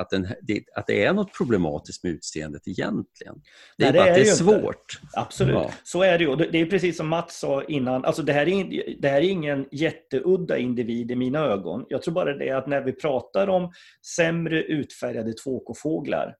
[0.00, 0.26] att, den,
[0.74, 3.34] att det är något problematiskt med utseendet egentligen.
[3.78, 5.00] Det är Nej, bara det att det är svårt.
[5.02, 5.20] Inte.
[5.20, 5.70] Absolut, ja.
[5.84, 6.36] så är det ju.
[6.36, 9.66] Det är precis som Mats sa innan, alltså det, här är, det här är ingen
[9.72, 11.86] jätteudda individ i mina ögon.
[11.88, 13.72] Jag tror bara det att när vi pratar om
[14.16, 16.34] sämre utfärgade 2K-fåglar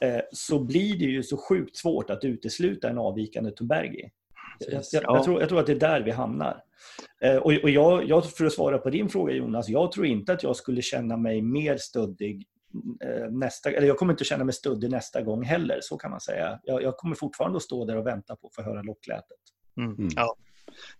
[0.00, 4.10] eh, så blir det ju så sjukt svårt att utesluta en avvikande Thunbergi.
[4.58, 6.62] Jag, jag, jag, tror, jag, tror, att det är där vi hamnar.
[7.22, 10.42] Eh, och, och jag, för att svara på din fråga Jonas, jag tror inte att
[10.42, 12.46] jag skulle känna mig mer stöddig
[13.30, 16.60] nästa, eller jag kommer inte känna mig stöddig nästa gång heller, så kan man säga.
[16.64, 19.38] Jag, jag kommer fortfarande att stå där och vänta på att få höra locklätet.
[19.76, 19.94] Mm.
[19.94, 20.08] Mm.
[20.16, 20.36] Ja.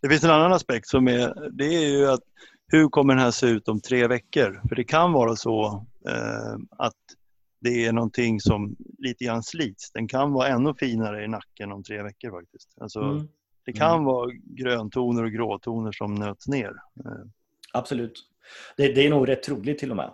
[0.00, 2.22] Det finns en annan aspekt som är, det är ju att
[2.66, 4.60] hur kommer den här se ut om tre veckor?
[4.68, 6.94] För det kan vara så eh, att
[7.60, 9.92] det är någonting som lite grann slits.
[9.92, 12.68] Den kan vara ännu finare i nacken om tre veckor faktiskt.
[12.80, 13.28] Alltså, mm.
[13.64, 14.04] Det kan mm.
[14.04, 16.72] vara gröntoner och gråtoner som nöts ner.
[17.04, 17.26] Eh.
[17.72, 18.26] Absolut.
[18.76, 20.10] Det, det, är nog rätt troligt till och med.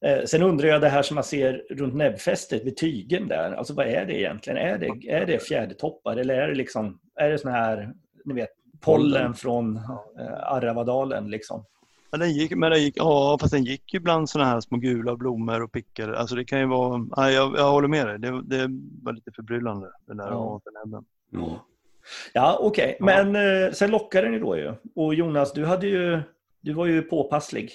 [0.00, 3.52] Eh, sen undrar jag det här som man ser runt näbbfästet vid tygen där.
[3.52, 4.58] Alltså vad är det egentligen?
[4.58, 7.92] Är det, är det fjädertoppar eller är det liksom, är det sån här,
[8.24, 8.50] ni vet,
[8.80, 11.64] pollen från eh, Arravadalen liksom?
[12.10, 14.78] Ja, den gick, men den gick, ja, fast den gick ju bland såna här små
[14.78, 16.12] gula blommor och pickar.
[16.12, 18.18] Alltså det kan ju vara, ja, jag, jag håller med dig.
[18.18, 18.68] Det, det
[19.02, 20.60] var lite förbryllande det där ja.
[20.84, 21.04] näbben.
[21.34, 21.58] Mm.
[22.32, 22.96] Ja, okej.
[23.00, 23.24] Okay.
[23.24, 24.74] Men eh, sen lockade ni då ju.
[24.94, 26.22] Och Jonas, du, hade ju,
[26.60, 27.72] du var ju påpasslig.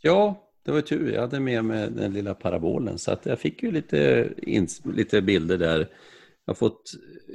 [0.00, 1.12] Ja, det var tur.
[1.12, 4.28] Jag hade med mig den lilla parabolen så att jag fick ju lite,
[4.84, 5.78] lite bilder där.
[6.44, 6.94] Jag har fått
[7.28, 7.34] eh,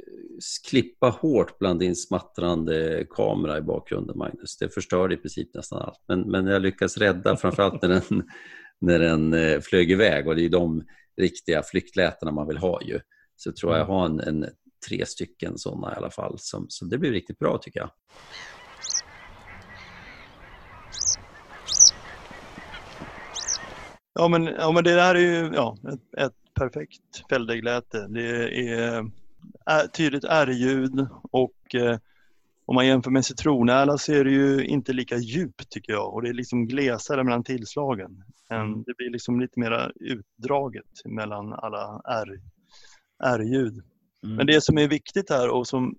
[0.70, 4.56] klippa hårt bland din smattrande kamera i bakgrunden, Magnus.
[4.58, 6.04] Det förstörde i princip nästan allt.
[6.08, 8.22] Men, men jag lyckades rädda, framförallt när den,
[8.80, 10.84] när den eh, flög iväg och det är de
[11.16, 13.00] riktiga flyktlätena man vill ha ju.
[13.36, 14.46] Så tror jag jag har en, en
[14.88, 16.34] tre stycken sådana i alla fall.
[16.38, 17.90] Så, så det blir riktigt bra tycker jag.
[24.14, 28.06] Ja men, ja, men det där är ju ja, ett, ett perfekt fälldäggläte.
[28.08, 29.10] Det är,
[29.66, 31.98] är tydligt R-ljud och eh,
[32.66, 36.22] om man jämför med citronärla så är det ju inte lika djupt tycker jag och
[36.22, 38.24] det är liksom glesare mellan tillslagen.
[38.50, 38.82] Mm.
[38.86, 42.02] Det blir liksom lite mer utdraget mellan alla
[43.24, 43.82] R-ljud.
[44.24, 44.36] Mm.
[44.36, 45.96] Men det som är viktigt här, och som,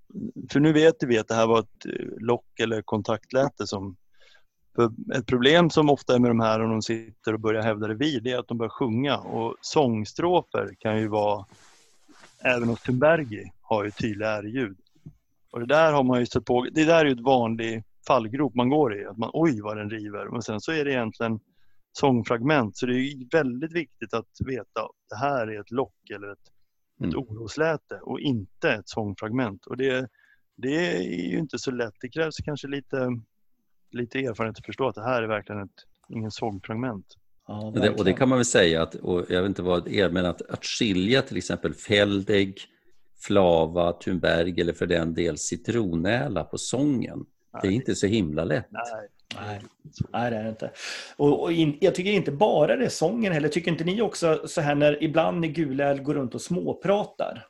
[0.52, 1.86] för nu vet vi att det här var ett
[2.20, 3.96] lock eller kontaktläte som
[4.76, 7.88] för ett problem som ofta är med de här om de sitter och börjar hävda
[7.88, 11.46] det vid, det är att de börjar sjunga och sångstrofer kan ju vara,
[12.44, 14.78] även hos Thunbergi, har ju tydliga R-ljud.
[15.52, 18.56] Och det där har man ju stött på, det där är ju ett vanlig fallgrop
[18.56, 21.40] man går i, att man oj vad den river, men sen så är det egentligen
[21.94, 26.32] sångfragment, så det är väldigt viktigt att veta att det här är ett lock eller
[26.32, 26.52] ett,
[27.00, 27.10] mm.
[27.10, 29.66] ett orosläte och inte ett sångfragment.
[29.66, 30.10] Och det,
[30.58, 33.08] det är ju inte så lätt, det krävs kanske lite
[33.94, 37.06] lite erfarenhet att förstå att det här är verkligen ett, ingen sågfragment.
[37.48, 40.00] Ja, det, och det kan man väl säga, att, och jag vet inte vad det
[40.00, 42.58] är, men att, att skilja till exempel Feldägg,
[43.20, 47.62] Flava, Thunberg eller för den del citronäla på sången, Nej.
[47.62, 48.68] det är inte så himla lätt.
[48.70, 49.10] Nej.
[49.36, 49.62] Nej,
[50.10, 50.72] Nej det är det inte.
[51.18, 53.50] Och, och in, jag tycker inte bara det är sången heller.
[53.50, 57.48] Tycker inte ni också så här när ibland när Guläl går runt och småpratar?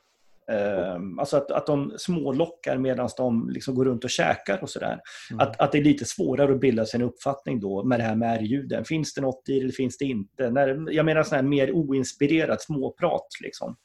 [0.96, 5.00] Um, alltså att, att de smålockar medan de liksom går runt och käkar och sådär.
[5.30, 5.40] Mm.
[5.40, 8.14] Att, att det är lite svårare att bilda sig en uppfattning då med det här
[8.14, 8.84] med R-ljuden.
[8.84, 10.50] Finns det något i det eller finns det inte?
[10.50, 13.26] När, jag menar sån här mer oinspirerat småprat.
[13.40, 13.76] Liksom.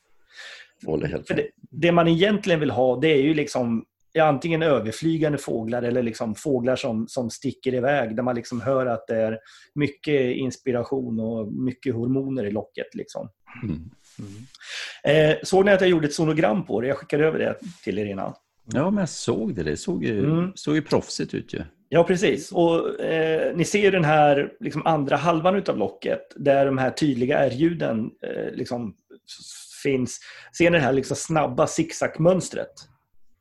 [1.36, 3.86] Det, det, man egentligen vill ha det är ju liksom
[4.20, 9.08] antingen överflygande fåglar eller liksom fåglar som, som sticker iväg där man liksom hör att
[9.08, 9.40] det är
[9.76, 12.96] mycket inspiration och mycket hormoner i locket.
[12.96, 13.30] Liksom.
[13.64, 13.90] Mm.
[14.20, 15.32] Mm.
[15.32, 16.88] Eh, såg ni att jag gjorde ett sonogram på det?
[16.88, 18.34] Jag skickade över det till er innan.
[18.74, 19.64] Ja, men jag såg det.
[19.64, 20.52] Det såg ju, mm.
[20.56, 21.64] såg ju proffsigt ut ju.
[21.90, 22.52] Ja, precis.
[22.52, 27.38] Och, eh, ni ser den här liksom, andra halvan av locket där de här tydliga
[27.40, 28.96] R-ljuden eh, liksom,
[29.84, 30.20] finns.
[30.58, 32.74] Ser ni det här liksom, snabba zigzag-mönstret?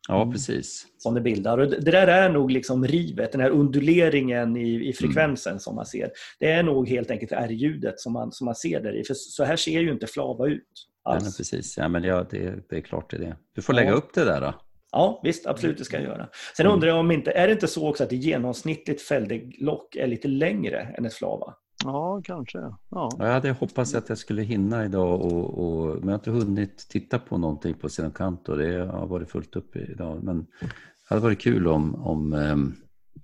[0.08, 0.32] Ja, mm.
[0.32, 0.86] precis.
[0.98, 1.58] Som det bildar.
[1.58, 5.60] Och det där är nog liksom rivet, den här unduleringen i, i frekvensen mm.
[5.60, 6.10] som man ser.
[6.38, 9.04] Det är nog helt enkelt R-ljudet som man, som man ser där i.
[9.04, 10.62] För så här ser ju inte Flava ut.
[11.02, 11.24] Alls.
[11.24, 11.76] Ja, precis.
[11.76, 13.36] Ja, men ja, det, det är klart det är det.
[13.54, 13.94] Du får lägga ja.
[13.94, 14.54] upp det där då.
[14.92, 16.28] Ja, visst, absolut det ska jag göra.
[16.56, 16.74] Sen mm.
[16.74, 20.28] undrar jag om inte, är det inte så också att det genomsnittligt fälldägglock är lite
[20.28, 21.54] längre än ett flava?
[21.84, 22.58] Ja, kanske.
[22.90, 23.10] Ja.
[23.18, 26.88] Jag hade hoppats att jag skulle hinna idag, och, och, men jag har inte hunnit
[26.88, 30.24] titta på någonting på sidan kant och det har varit fullt upp idag.
[30.24, 30.68] Men det
[31.08, 32.76] hade varit kul om, om um,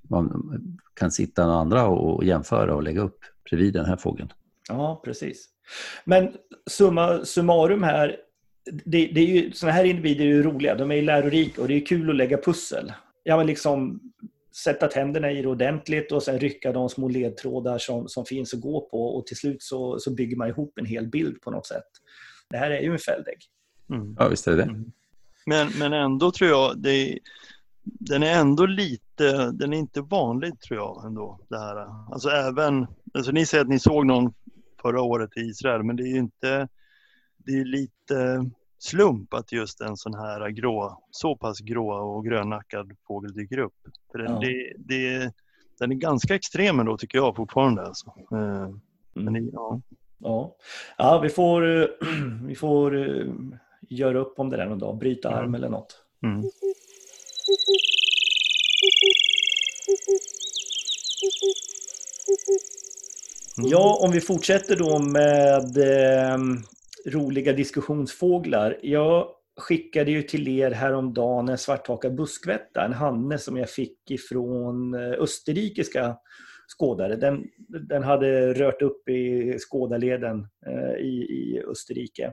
[0.02, 0.52] man
[0.94, 3.18] kan sitta några andra och jämföra och lägga upp
[3.50, 4.32] bredvid den här fågeln.
[4.68, 5.48] Ja, precis.
[6.04, 6.32] Men
[6.70, 8.16] summa summarum här,
[8.84, 11.68] det, det är ju, sådana här individer är ju roliga, de är ju lärorika och
[11.68, 12.92] det är kul att lägga pussel.
[13.24, 14.00] Ja, men liksom,
[14.56, 18.60] sätta tänderna i det ordentligt och sen rycka de små ledtrådar som, som finns att
[18.60, 21.66] gå på och till slut så, så bygger man ihop en hel bild på något
[21.66, 21.88] sätt.
[22.48, 23.38] Det här är ju en fälldägg.
[23.90, 24.16] Mm.
[24.18, 24.62] Ja, visst är det det.
[24.62, 24.92] Mm.
[25.46, 27.18] Men, men ändå tror jag, det,
[27.82, 31.40] den är ändå lite, den är inte vanlig tror jag ändå.
[31.48, 32.12] Det här.
[32.12, 34.34] Alltså även, alltså ni säger att ni såg någon
[34.82, 36.68] förra året i Israel, men det är ju inte,
[37.36, 38.50] det är lite
[38.82, 43.74] slump att just en sån här grå, så pass grå och grönnackad fågel dyker upp.
[44.12, 44.40] För den, ja.
[44.40, 45.32] det, det,
[45.78, 47.82] den är ganska extrem ändå tycker jag fortfarande.
[47.82, 48.06] Alltså.
[48.32, 48.68] Eh,
[49.14, 49.50] men, mm.
[49.52, 49.80] ja.
[50.18, 50.56] Ja.
[50.98, 51.90] ja, vi får,
[52.46, 53.34] vi får uh,
[53.88, 55.54] göra upp om det där någon dag, bryta arm mm.
[55.54, 55.96] eller något.
[56.22, 56.38] Mm.
[56.38, 56.50] mm.
[63.56, 66.38] Ja, om vi fortsätter då med eh,
[67.06, 68.78] roliga diskussionsfåglar.
[68.82, 69.28] Jag
[69.60, 75.12] skickade ju till er häromdagen en svarthakad buskvätta, en hanne som jag fick ifrån eh,
[75.12, 76.16] österrikiska
[76.78, 77.16] skådare.
[77.16, 82.32] Den, den hade rört upp i skådarleden eh, i, i Österrike.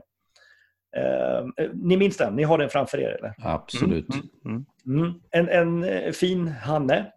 [0.96, 2.36] Eh, ni minns den?
[2.36, 3.10] Ni har den framför er?
[3.10, 3.34] Eller?
[3.38, 4.08] Absolut.
[4.44, 5.20] Mm, mm, mm.
[5.30, 7.12] En, en eh, fin hanne.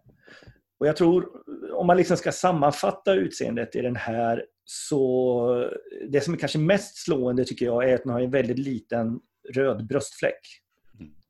[0.80, 1.28] Och jag tror,
[1.72, 5.70] om man liksom ska sammanfatta utseendet i den här så
[6.08, 9.20] det som är kanske mest slående tycker jag är att den har en väldigt liten
[9.54, 10.40] röd bröstfläck.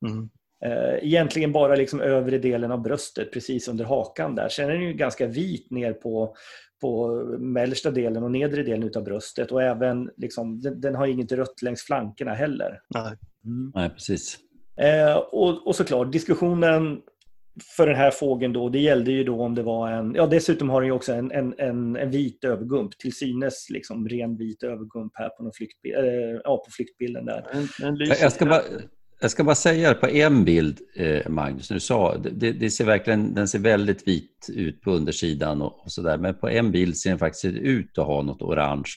[0.07, 0.31] Mm.
[0.65, 4.49] Eh, egentligen bara liksom övre delen av bröstet, precis under hakan där.
[4.49, 6.37] Sen är den ju ganska vit ner på,
[6.81, 11.33] på mellersta delen och nedre delen av bröstet och även liksom, den, den har inget
[11.33, 12.81] rött längs flankerna heller.
[12.89, 13.13] Nej,
[13.45, 13.73] mm.
[13.75, 14.39] Nej precis.
[14.77, 17.01] Eh, och, och såklart, diskussionen
[17.77, 20.71] för den här fågeln då, det gällde ju då om det var en, ja dessutom
[20.71, 24.63] har den ju också en, en, en, en vit övergump, till synes liksom ren vit
[24.63, 27.45] övergump här på, någon flyktbild, äh, ja, på flyktbilden där.
[28.21, 28.63] jag, ska bara,
[29.21, 32.85] jag ska bara säga det på en bild, eh, Magnus, du sa, det, det, ser
[32.85, 36.97] verkligen, den ser väldigt vit ut på undersidan och, och sådär, men på en bild
[36.97, 38.93] ser den faktiskt ut att ha något orange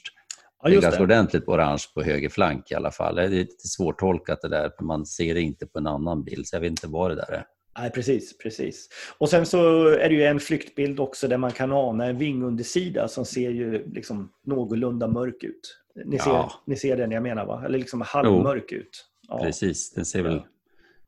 [0.64, 1.04] Ja, det är ganska det.
[1.04, 3.16] ordentligt orange på höger flank i alla fall.
[3.16, 6.48] Det är lite svårtolkat det där, för man ser det inte på en annan bild,
[6.48, 7.46] så jag vet inte vad det där är.
[7.78, 8.90] Nej, precis, precis.
[9.18, 13.08] Och sen så är det ju en flyktbild också där man kan ana en vingundersida
[13.08, 15.80] som ser ju liksom någorlunda mörk ut.
[16.06, 16.52] Ni ser, ja.
[16.66, 17.64] ni ser den jag menar va?
[17.66, 19.06] Eller liksom halvmörk ut.
[19.28, 19.40] Ja.
[19.40, 20.42] Precis, den ser väl...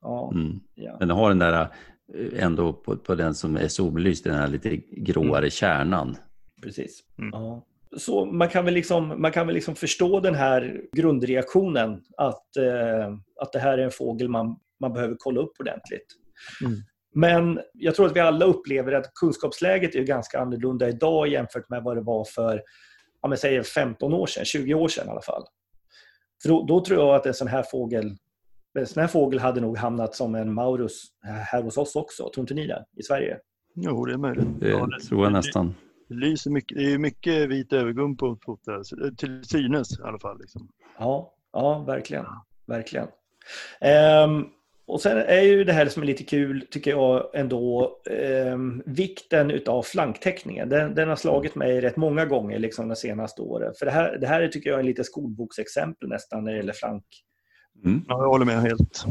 [0.02, 0.32] Ja.
[0.34, 0.60] Mm.
[0.76, 0.98] Ja.
[1.00, 1.68] Den har den där
[2.14, 5.50] eh, ändå på, på den som är solbelyst, den här lite gråare mm.
[5.50, 6.18] kärnan.
[6.62, 7.04] Precis.
[7.18, 7.30] Mm.
[7.34, 7.66] Ja.
[7.98, 13.14] Så man kan väl liksom, man kan väl liksom förstå den här grundreaktionen att, eh,
[13.42, 16.16] att det här är en fågel man, man behöver kolla upp ordentligt.
[16.66, 16.80] Mm.
[17.14, 21.84] Men jag tror att vi alla upplever att kunskapsläget är ganska annorlunda idag jämfört med
[21.84, 22.62] vad det var för
[23.22, 25.44] ja, säg 15 år sedan, 20 år sedan i alla fall.
[26.42, 28.18] För då, då, tror jag att en sån här fågel
[28.80, 32.30] en sån här fågel hade nog hamnat som en Maurus här hos oss också.
[32.34, 32.86] Tror inte ni det?
[32.96, 33.40] I Sverige?
[33.76, 34.48] Jo, det är möjligt.
[34.60, 35.76] Det ja, det, tror jag nästan.
[36.08, 38.84] Det, lyser mycket, det är mycket vit övergum på fotot,
[39.18, 40.40] till synes i alla fall.
[40.40, 40.70] Liksom.
[41.00, 42.26] Ja, ja, verkligen.
[42.68, 43.08] verkligen.
[44.26, 44.50] Um,
[44.90, 49.52] och sen är ju det här som är lite kul, tycker jag ändå, eh, vikten
[49.52, 50.70] utav flanktäckningen.
[50.70, 53.74] Den, den, har slagit mig rätt många gånger liksom de senaste åren.
[53.80, 56.74] För det här, det här tycker jag är en lite skolboksexempel nästan när det gäller
[56.74, 57.04] flank.
[57.86, 58.02] Mm.
[58.08, 59.06] Ja, jag håller med helt.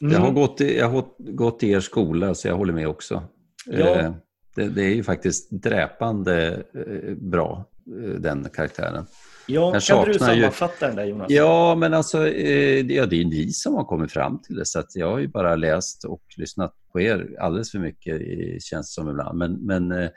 [0.00, 0.12] Mm.
[0.12, 3.22] Jag, har gått i, jag har gått i er skola så jag håller med också.
[3.66, 4.00] Ja.
[4.00, 4.12] Eh,
[4.54, 7.64] det, det, är ju faktiskt dräpande eh, bra,
[8.02, 9.06] eh, den karaktären.
[9.48, 11.26] Ja, kan du sammanfatta den där Jonas?
[11.30, 14.66] Ja, men alltså, eh, det är ni som har kommit fram till det.
[14.66, 18.22] Så att jag har ju bara läst och lyssnat på er alldeles för mycket,
[18.62, 19.38] känns som ibland.
[19.38, 20.10] Men, men eh,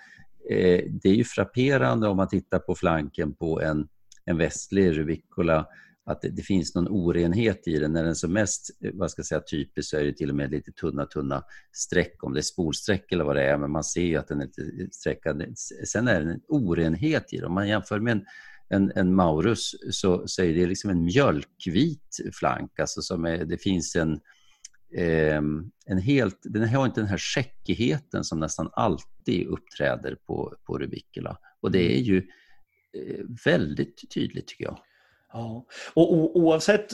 [0.49, 3.87] eh, det är ju frapperande om man tittar på flanken på en,
[4.25, 5.65] en västlig rubicola
[6.05, 7.93] att det, det, finns någon orenhet i den.
[7.93, 10.35] När den är som mest vad ska jag säga, typisk så är det till och
[10.35, 13.83] med lite tunna, tunna streck, om det är spolsträck eller vad det är, men man
[13.83, 15.43] ser ju att den är lite streckad.
[15.87, 17.45] Sen är det en orenhet i den.
[17.45, 18.25] Om man jämför med en
[18.69, 22.79] en, en Maurus så, så är det liksom en mjölkvit flank.
[22.79, 24.13] Alltså som är, det finns en,
[24.95, 25.41] eh,
[25.85, 31.37] en helt, den har inte den här skäckigheten som nästan alltid uppträder på, på Rubicula.
[31.61, 32.17] Och det är ju
[32.97, 34.79] eh, väldigt tydligt tycker jag.
[35.33, 36.93] Ja, och oavsett,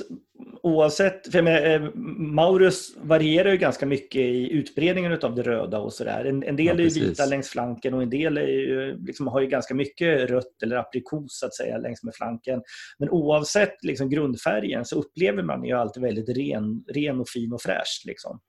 [0.63, 5.93] oavsett för menar, eh, Maurus varierar ju ganska mycket i utbredningen av det röda och
[5.93, 6.26] sådär.
[6.26, 9.41] En, en, del ja, är vita längs flanken och en del är ju, liksom, har
[9.41, 12.62] ju ganska mycket rött eller aprikos så att säga längs med flanken.
[12.98, 17.62] Men oavsett liksom, grundfärgen så upplever man ju alltid väldigt ren, ren och fin och
[17.62, 18.04] fräsch.
[18.06, 18.39] Liksom.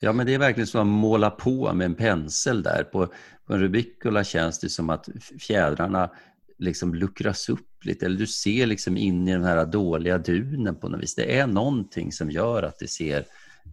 [0.00, 2.84] Ja, men det är verkligen som att måla på med en pensel där.
[2.84, 3.06] På,
[3.46, 5.08] på en Rubicola känns det som att
[5.40, 6.10] fjädrarna
[6.58, 10.88] liksom luckras upp lite, eller du ser liksom in i den här dåliga dunen på
[10.88, 11.14] något vis.
[11.14, 13.24] Det är någonting som gör att det ser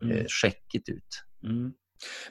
[0.02, 0.17] mm.
[0.17, 1.24] eh, skäckigt ut.
[1.43, 1.74] Mm.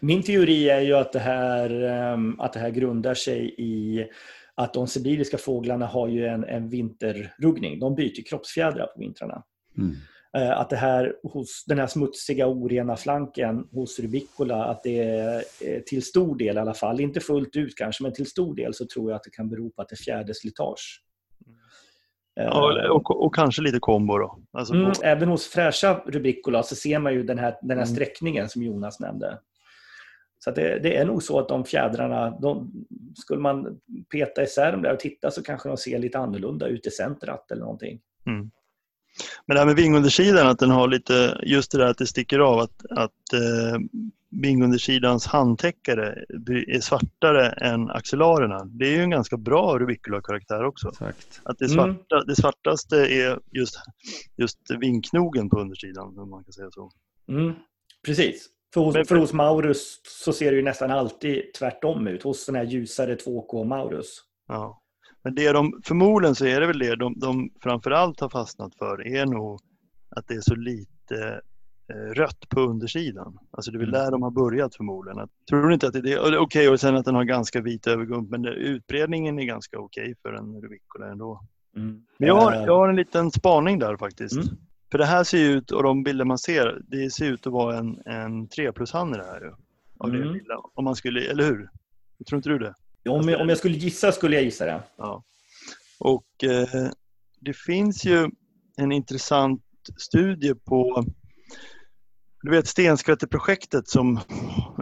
[0.01, 4.07] Min teori är ju att det, här, ehm, att det här grundar sig i
[4.55, 7.79] att de sibiriska fåglarna har ju en, en vinterruggning.
[7.79, 9.43] De byter kroppsfjädrar på vintrarna.
[9.79, 9.97] Mm.
[10.37, 15.45] Eh, att det här hos den här smutsiga orena flanken hos Rubicola, att det är
[15.61, 18.75] eh, till stor del i alla fall, inte fullt ut kanske, men till stor del
[18.75, 21.03] så tror jag att det kan bero på att det är fjäderslitage.
[22.35, 24.39] Ja, och, och, kanske lite kombo då.
[24.53, 27.95] Alltså mm, även hos fräscha Rubicola så ser man ju den här, den här mm.
[27.95, 29.39] sträckningen som Jonas nämnde.
[30.39, 32.73] Så det, det, är nog så att de fjädrarna, de,
[33.15, 33.81] skulle man
[34.13, 37.51] peta isär dem där och titta så kanske de ser lite annorlunda ut i centrat
[37.51, 38.01] eller någonting.
[38.27, 38.51] Mm.
[39.47, 42.39] Men det här med vingundersidan, att den har lite, just det där att det sticker
[42.39, 43.79] av, att, att eh,
[44.31, 46.25] vingundersidans handtäckare
[46.67, 48.65] är svartare än axelarerna.
[48.65, 50.89] Det är ju en ganska bra Rubicula-karaktär också.
[50.89, 51.41] Exakt.
[51.43, 52.27] Att det, svarta, mm.
[52.27, 53.75] det svartaste är just,
[54.37, 56.91] just vinknogen på undersidan, om man kan säga så.
[57.29, 57.53] Mm.
[58.07, 58.49] Precis.
[58.75, 62.55] För hos, för hos Maurus så ser det ju nästan alltid tvärtom ut, hos den
[62.55, 64.23] här ljusare 2K Maurus.
[64.49, 64.82] Ja.
[65.25, 69.07] Men det de, förmodligen så är det väl det de, de framförallt har fastnat för
[69.07, 69.61] är nog
[70.17, 71.41] att det är så lite
[71.93, 73.39] eh, rött på undersidan.
[73.51, 74.01] Alltså det är väl mm.
[74.01, 75.19] där de har börjat förmodligen.
[75.19, 76.19] Att, tror du inte att det är det?
[76.19, 80.03] Okej, okay, och sen att den har ganska vit övergump, men utbredningen är ganska okej
[80.03, 81.41] okay för en Rubicola ändå.
[81.77, 82.05] Mm.
[82.19, 84.35] Men jag har, jag har en liten spaning där faktiskt.
[84.35, 84.47] Mm.
[84.91, 87.79] För det här ser ut, och de bilder man ser, det ser ut att vara
[87.79, 89.53] en, en 3 plus-hanne det här ju.
[89.99, 90.33] Av mm.
[90.33, 90.41] det
[90.75, 91.69] Om man skulle, eller hur?
[92.29, 92.75] Tror inte du det?
[93.09, 94.83] Om jag, om jag skulle gissa skulle jag gissa det.
[94.97, 95.25] Ja.
[95.99, 96.91] Och eh,
[97.41, 98.31] det finns ju
[98.77, 99.63] en intressant
[99.97, 101.05] studie på
[102.43, 104.17] du vet Stenskvätteprojektet som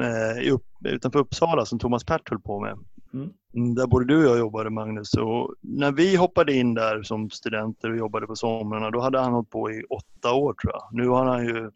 [0.00, 2.72] eh, upp, utanför Uppsala som Thomas Pert höll på med.
[3.14, 3.30] Mm.
[3.54, 3.74] mm.
[3.74, 5.14] Där både du och jag jobbade Magnus.
[5.14, 9.32] Och när vi hoppade in där som studenter och jobbade på somrarna då hade han
[9.32, 10.88] hållit på i åtta år tror jag.
[10.92, 11.70] Nu har han ju,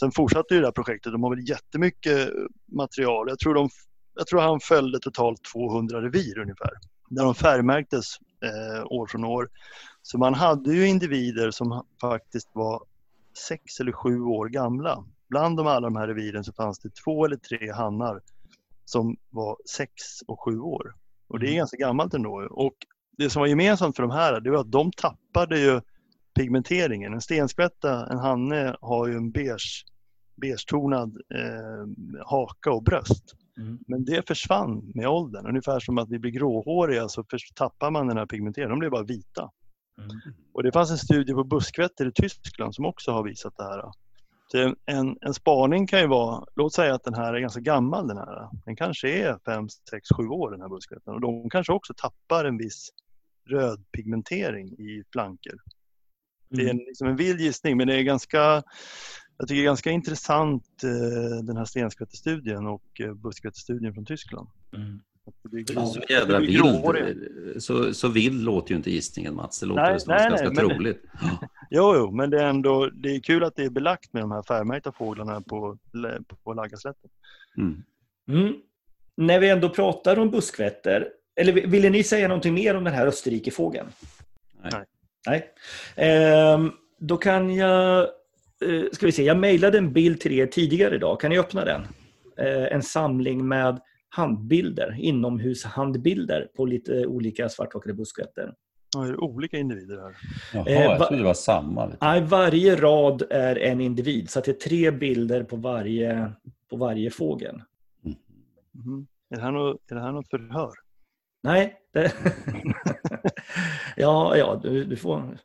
[0.00, 1.12] sen fortsatte ju det här projektet.
[1.12, 2.28] De har väl jättemycket
[2.72, 3.28] material.
[3.28, 3.68] Jag tror de
[4.14, 6.70] jag tror han följde totalt 200 revir ungefär.
[7.10, 8.06] Där de färgmärktes
[8.44, 9.48] eh, år från år.
[10.02, 12.82] Så man hade ju individer som faktiskt var
[13.48, 15.04] sex eller sju år gamla.
[15.28, 18.20] Bland de alla de här reviren så fanns det två eller tre hannar
[18.84, 19.92] som var sex
[20.26, 20.94] och sju år.
[21.28, 22.48] Och det är ganska gammalt ändå.
[22.50, 22.74] Och
[23.18, 25.80] det som var gemensamt för de här det var att de tappade ju
[26.34, 27.14] pigmenteringen.
[27.14, 29.84] En stenskvätta, en hanne, har ju en beige,
[30.36, 33.34] beige-tonad eh, haka och bröst.
[33.60, 33.78] Mm.
[33.86, 35.46] Men det försvann med åldern.
[35.46, 38.70] Ungefär som att vi blir gråhåriga så tappar man den här pigmenteringen.
[38.70, 39.50] De blir bara vita.
[39.98, 40.10] Mm.
[40.52, 43.82] Och det fanns en studie på buskvätter i Tyskland som också har visat det här.
[44.52, 48.08] Så en, en spaning kan ju vara, låt säga att den här är ganska gammal
[48.08, 48.48] den här.
[48.64, 52.44] Den kanske är 5, 6, 7 år den här buskvätten och de kanske också tappar
[52.44, 52.90] en viss
[53.48, 55.54] röd pigmentering i flanker.
[56.50, 58.62] Det är en, liksom en vild gissning men det är ganska,
[59.40, 64.48] jag tycker det är ganska intressant eh, den här stenskvättestudien och eh, buskvättestudien från Tyskland.
[64.76, 65.00] Mm.
[65.44, 66.00] Så
[66.52, 67.04] gråhåriga.
[67.06, 67.62] vild.
[67.62, 69.60] Så, så vild låter ju inte gissningen Mats.
[69.60, 71.02] Det låter Nej, som nej, ganska nej, men- troligt.
[71.70, 74.30] Jo, jo, men det är ändå det är kul att det är belagt med de
[74.30, 75.78] här färgmärkta fåglarna på,
[76.44, 77.10] på Laggaslätten.
[77.56, 77.82] Mm.
[78.28, 78.54] Mm.
[79.16, 83.06] När vi ändå pratar om buskvätter, eller ville ni säga någonting mer om den här
[83.06, 83.86] Österrikefågeln?
[84.62, 84.70] Nej.
[84.72, 84.84] Nej.
[85.26, 85.50] Nej.
[85.96, 88.08] Ehm, då kan jag...
[88.64, 91.20] Eh, ska vi se, jag mejlade en bild till er tidigare idag.
[91.20, 91.80] Kan ni öppna den?
[92.38, 98.54] Eh, en samling med handbilder, inomhushandbilder på lite olika svarthackade buskvätter.
[98.96, 100.16] Ja, det är olika individer här.
[100.54, 101.92] Jaha, Eh, va- jag trodde det var samma.
[102.00, 106.32] Nej, varje rad är en individ, så att det är tre bilder på varje,
[106.70, 107.62] på varje fågel.
[108.04, 108.16] Mm.
[108.72, 109.06] Mhm.
[109.30, 110.70] Är, det här något, är det här något förhör?
[111.42, 111.76] Nej.
[111.92, 112.12] Det...
[113.96, 115.38] ja, ja du, du får...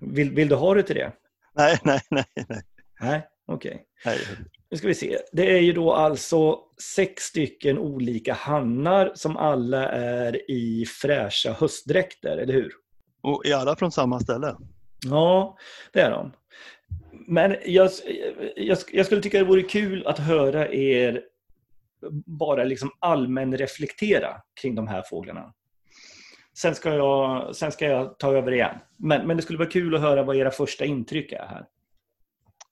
[0.00, 1.12] Vill, vill du ha det till det?
[1.56, 2.24] Nej, nej, nej.
[2.48, 2.62] nej.
[3.00, 3.84] Nej, okej.
[4.04, 4.18] nej.
[4.70, 5.18] Nu ska vi se.
[5.32, 6.58] Det är ju då alltså
[6.96, 12.72] sex stycken olika hannar som alla är i fräscha höstdräkter, eller hur?
[13.22, 14.56] Och är alla från samma ställe?
[15.06, 15.56] Ja,
[15.92, 16.32] det är de.
[17.26, 17.90] Men jag,
[18.56, 21.22] jag, jag skulle tycka det vore kul att höra er
[22.26, 25.54] bara liksom allmän reflektera kring de här fåglarna.
[26.54, 28.74] Sen ska jag, sen ska jag ta över igen.
[28.96, 31.66] Men, men det skulle vara kul att höra vad era första intryck är här.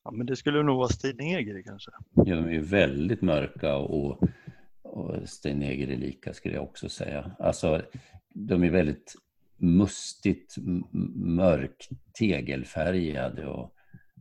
[0.05, 1.91] Ja, men det skulle nog vara Stig Neger kanske.
[2.15, 4.23] Ja, de är ju väldigt mörka och,
[4.83, 7.31] och Steineger är lika skulle jag också säga.
[7.39, 7.83] Alltså,
[8.35, 9.15] de är väldigt
[9.57, 13.73] mustigt m- m- mörk tegelfärgade och,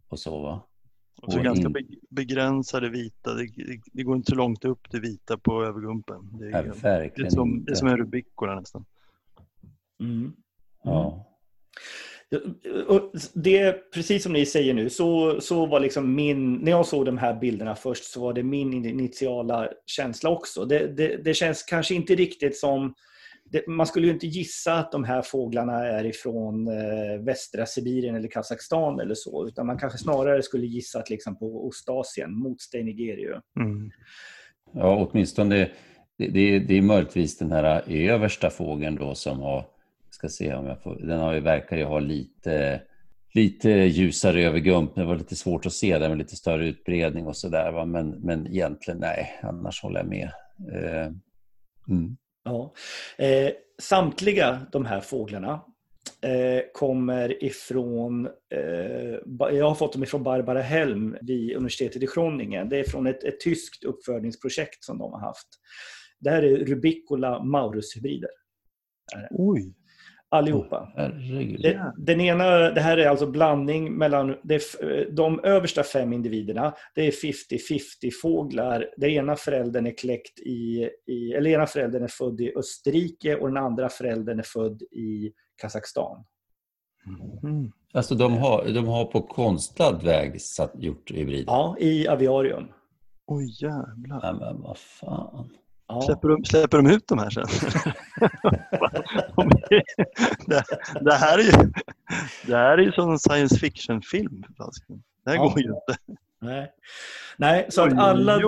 [0.07, 0.41] och så.
[0.41, 0.67] Va?
[1.21, 3.33] Och så Och ganska in- begränsade vita.
[3.33, 6.29] Det, det, det går inte så långt upp det vita på övergumpen.
[6.39, 8.85] Det Ja, är, det verkligen är, som, det är som en rubicola nästan.
[9.99, 10.33] Mm.
[10.83, 11.23] Ja.
[12.87, 16.53] Och Det är precis som ni säger nu, så, så var liksom min...
[16.53, 20.65] När jag såg de här bilderna först så var det min initiala känsla också.
[20.65, 22.93] Det, det, det känns kanske inte riktigt som...
[23.51, 28.15] Det, man skulle ju inte gissa att de här fåglarna är ifrån eh, västra Sibirien
[28.15, 32.61] eller Kazakstan eller så, utan man kanske snarare skulle gissa att liksom på Ostasien, mot
[32.61, 33.41] Steinigeriu.
[33.59, 33.91] Mm.
[34.73, 35.69] Ja, åtminstone
[36.17, 39.65] det, det, det är möjligtvis den här översta fågeln då som har,
[40.17, 42.81] ska se om jag får, den har ju, verkar ju ha lite,
[43.33, 44.95] lite ljusare övergump.
[44.95, 47.85] Det var lite svårt att se där med lite större utbredning och sådär.
[47.85, 50.31] Men, men egentligen nej, annars håller jag med.
[50.73, 51.07] Eh,
[51.89, 52.17] mm.
[52.43, 52.73] Ja.
[53.17, 53.51] Eh,
[53.81, 55.61] samtliga de här fåglarna
[56.21, 62.69] eh, kommer ifrån, eh, jag har fått dem ifrån Barbara Helm vid universitetet i Groningen.
[62.69, 65.47] Det är från ett, ett tyskt uppfödningsprojekt som de har haft.
[66.19, 68.29] Det här är Rubicola maurus-hybrider.
[69.31, 69.73] Oj!
[70.29, 70.91] Allihopa.
[70.95, 71.61] Herregud.
[71.61, 74.61] Det, den ena, det här är alltså blandning mellan det,
[75.11, 76.73] de översta fem individerna.
[76.95, 78.89] Det är 50-50 fåglar.
[78.97, 83.47] Den ena föräldern är kläckt i, i, eller ena föräldern är född i Österrike och
[83.47, 86.25] den andra föräldern är född i Kazakstan.
[87.43, 87.71] Mm.
[87.93, 91.45] Alltså de har, de har på konstlad väg satt, gjort hybrider?
[91.47, 92.67] Ja, i aviarium.
[93.25, 94.19] Oj jävlar.
[94.21, 95.49] Nej, men vad fan.
[95.87, 96.01] Ja.
[96.01, 97.43] Släpper, de, släpper de ut de här sen?
[100.47, 100.63] det,
[101.01, 101.51] det, här är ju,
[102.45, 104.43] det här är ju som en science fiction-film.
[105.23, 105.43] Det här Ja.
[105.43, 105.97] går ju inte.
[106.41, 106.71] Nej.
[107.37, 108.39] Nej, så att alla.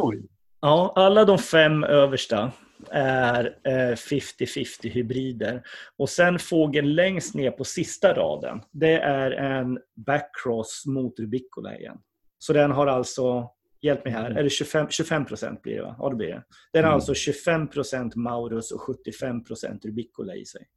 [0.62, 2.52] Ja, alla de fem översta
[2.92, 5.64] är eh, 50-50 hybrider.
[5.98, 11.98] Och sen fågeln längst ner på sista raden, det är en backcross mot Rubicola igen.
[12.38, 13.52] Så den har alltså,
[13.82, 15.96] hjälp mig här, är det 25, 25 procent blir det va?
[16.00, 16.44] Ja, det blir det.
[16.74, 16.96] Den har Mm.
[16.96, 20.68] alltså 25 procent Maurus och 75 procent Rubicola i sig.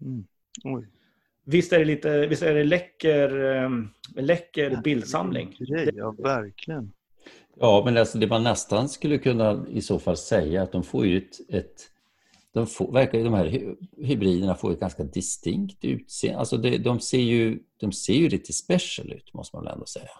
[0.00, 0.24] Mm.
[0.64, 0.88] Oj.
[1.46, 3.70] Visst är det, lite, visst är det läcker, eh,
[4.16, 5.56] läcker bildsamling?
[5.94, 6.92] Ja, verkligen.
[7.56, 11.06] Ja, men alltså det man nästan skulle kunna i så fall säga att de får
[11.06, 11.90] ju ett, ett,
[12.52, 16.38] de, får, verkar, de här hybriderna får ett ganska distinkt utseende.
[16.38, 19.86] Alltså det, de, ser ju, de ser ju lite special ut, måste man väl ändå
[19.86, 20.10] säga.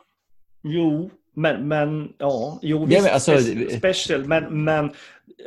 [0.62, 3.38] Jo, men, men ja, jo, visst, ja, men alltså,
[3.78, 4.90] special, men, men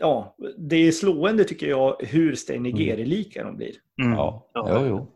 [0.01, 3.73] ja, det är slående tycker jag hur Steinigeri-lika de blir.
[4.01, 4.13] Mm.
[4.13, 4.67] Ja, ja.
[4.69, 5.07] Jo, jo.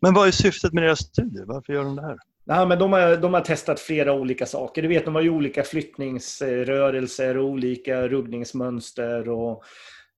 [0.00, 1.42] Men vad är syftet med deras studie?
[1.46, 2.18] Varför gör de det här?
[2.44, 4.82] Ja, men de, har, de har testat flera olika saker.
[4.82, 9.28] Du vet, de har ju olika flyttningsrörelser och olika ruggningsmönster.
[9.28, 9.64] Och,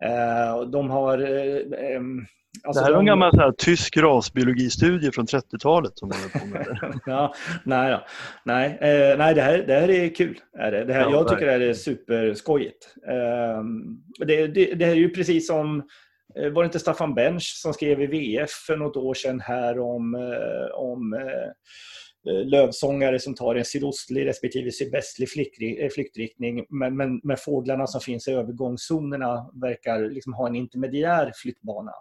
[0.04, 1.18] eh, de har...
[1.18, 2.00] Eh,
[2.64, 7.00] Alltså det här är en gammal så här, tysk rasbiologistudie från 30-talet som på med.
[7.06, 7.34] ja,
[7.64, 8.06] nej, då.
[8.44, 10.38] nej, eh, nej det, här, det här är kul.
[10.58, 10.84] Är det.
[10.84, 12.94] Det här, ja, jag tycker det här är superskojigt.
[13.08, 13.62] Eh,
[14.26, 15.82] det, det, det här är ju precis som
[16.38, 19.78] eh, var det inte Staffan Bench som skrev i VF för något år sedan här
[19.78, 25.28] om, eh, om eh, lövsångare som tar en sydostlig respektive sydvästlig
[25.94, 26.64] flyktriktning.
[26.68, 31.92] Men, men, men fåglarna som finns i övergångszonerna verkar liksom ha en intermediär flyttbana.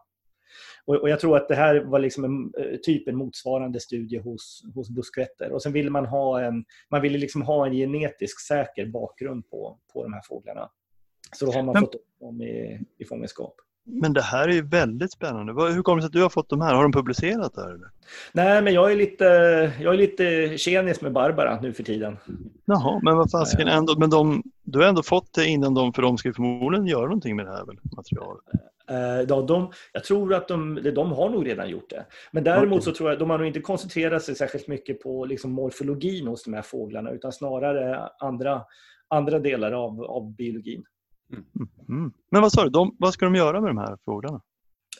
[0.86, 4.18] Och, och, jag tror att det här var liksom en, eh, typ en motsvarande studie
[4.18, 5.52] hos, hos buskvätter.
[5.52, 9.80] Och sen ville man ha en, man ville liksom ha en genetisk säker bakgrund på,
[9.94, 10.70] på de här fåglarna.
[11.36, 13.56] Så då har man Men, fått dem i, i fångenskap.
[13.86, 15.54] Men det här är ju väldigt spännande.
[15.54, 16.76] Hur kommer det sig att du har fått de här?
[16.76, 17.70] Har de publicerat det här?
[17.70, 17.88] Eller?
[18.34, 19.24] Nej, men jag är lite,
[19.80, 22.18] jag är lite tjenis med Barbara nu för tiden.
[22.66, 23.96] Jaha, men vad fasiken ändå.
[24.00, 27.36] Men de, du har ändå fått det innan de, för de ska förmodligen göra någonting
[27.36, 28.44] med det här väl, materialet?
[28.90, 32.06] Eh, ja, de, jag tror att de, de har nog redan gjort det.
[32.32, 35.52] Men däremot så tror jag de har nog inte koncentrerat sig särskilt mycket på liksom
[35.52, 38.62] morfologin hos de här fåglarna utan snarare andra,
[39.08, 40.84] andra delar av, av biologin.
[41.32, 41.70] Mm.
[41.90, 42.14] Mm.
[42.32, 44.42] Men vad sa du, de, vad ska de göra med de här fåglarna?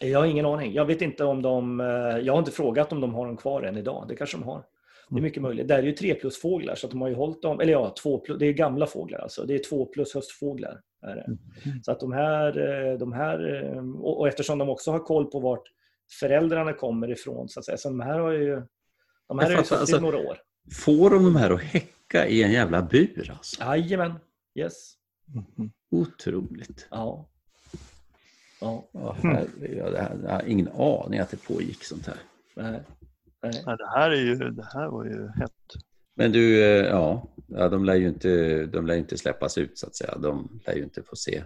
[0.02, 0.74] Jag har ingen aning.
[0.74, 1.80] Jag vet inte om de...
[1.80, 1.86] Eh,
[2.18, 4.06] jag har inte frågat om de har dem kvar än idag.
[4.08, 4.64] Det kanske de har.
[5.10, 5.24] Det är mm.
[5.24, 5.68] mycket möjligt.
[5.68, 7.96] Det är ju tre plus fåglar så att de har ju hållit dem, eller ja,
[8.04, 9.46] två plus, det är gamla fåglar alltså.
[9.46, 10.82] Det är två plus höstfåglar.
[11.02, 11.26] Är det.
[11.26, 11.84] Mm.
[11.84, 15.40] Så att de här, eh, de här eh, och, eftersom de också har koll på
[15.40, 15.64] vart
[16.20, 17.78] föräldrarna kommer ifrån så att säga.
[17.78, 18.62] Så de här har ju,
[19.28, 20.38] de här har ju suttit alltså, några år.
[20.86, 23.64] Får de de här att häcka i en jävla bur alltså?
[23.64, 24.14] Jajamän,
[24.56, 24.94] yes.
[25.34, 25.72] Mm.
[25.90, 26.88] Otroligt.
[26.90, 27.30] Ja.
[28.62, 28.88] Ja.
[28.92, 32.18] ja här, jag har ingen aning att det pågick sånt här.
[32.56, 32.82] Nej.
[33.44, 33.64] Nej.
[33.66, 35.52] Ja, det, här är ju, det här var ju hett.
[36.16, 39.88] Men du, eh, ja, ja de, lär ju inte, de lär inte släppas ut så
[39.88, 40.18] att säga.
[40.18, 41.44] De lär ju inte få se.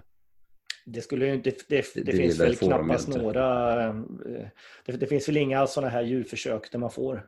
[0.85, 3.83] Det, skulle inte, det, det, det, det finns väl knappast några...
[3.87, 3.95] Eh,
[4.85, 7.27] det, finns väl inga sådana här djurförsök där man får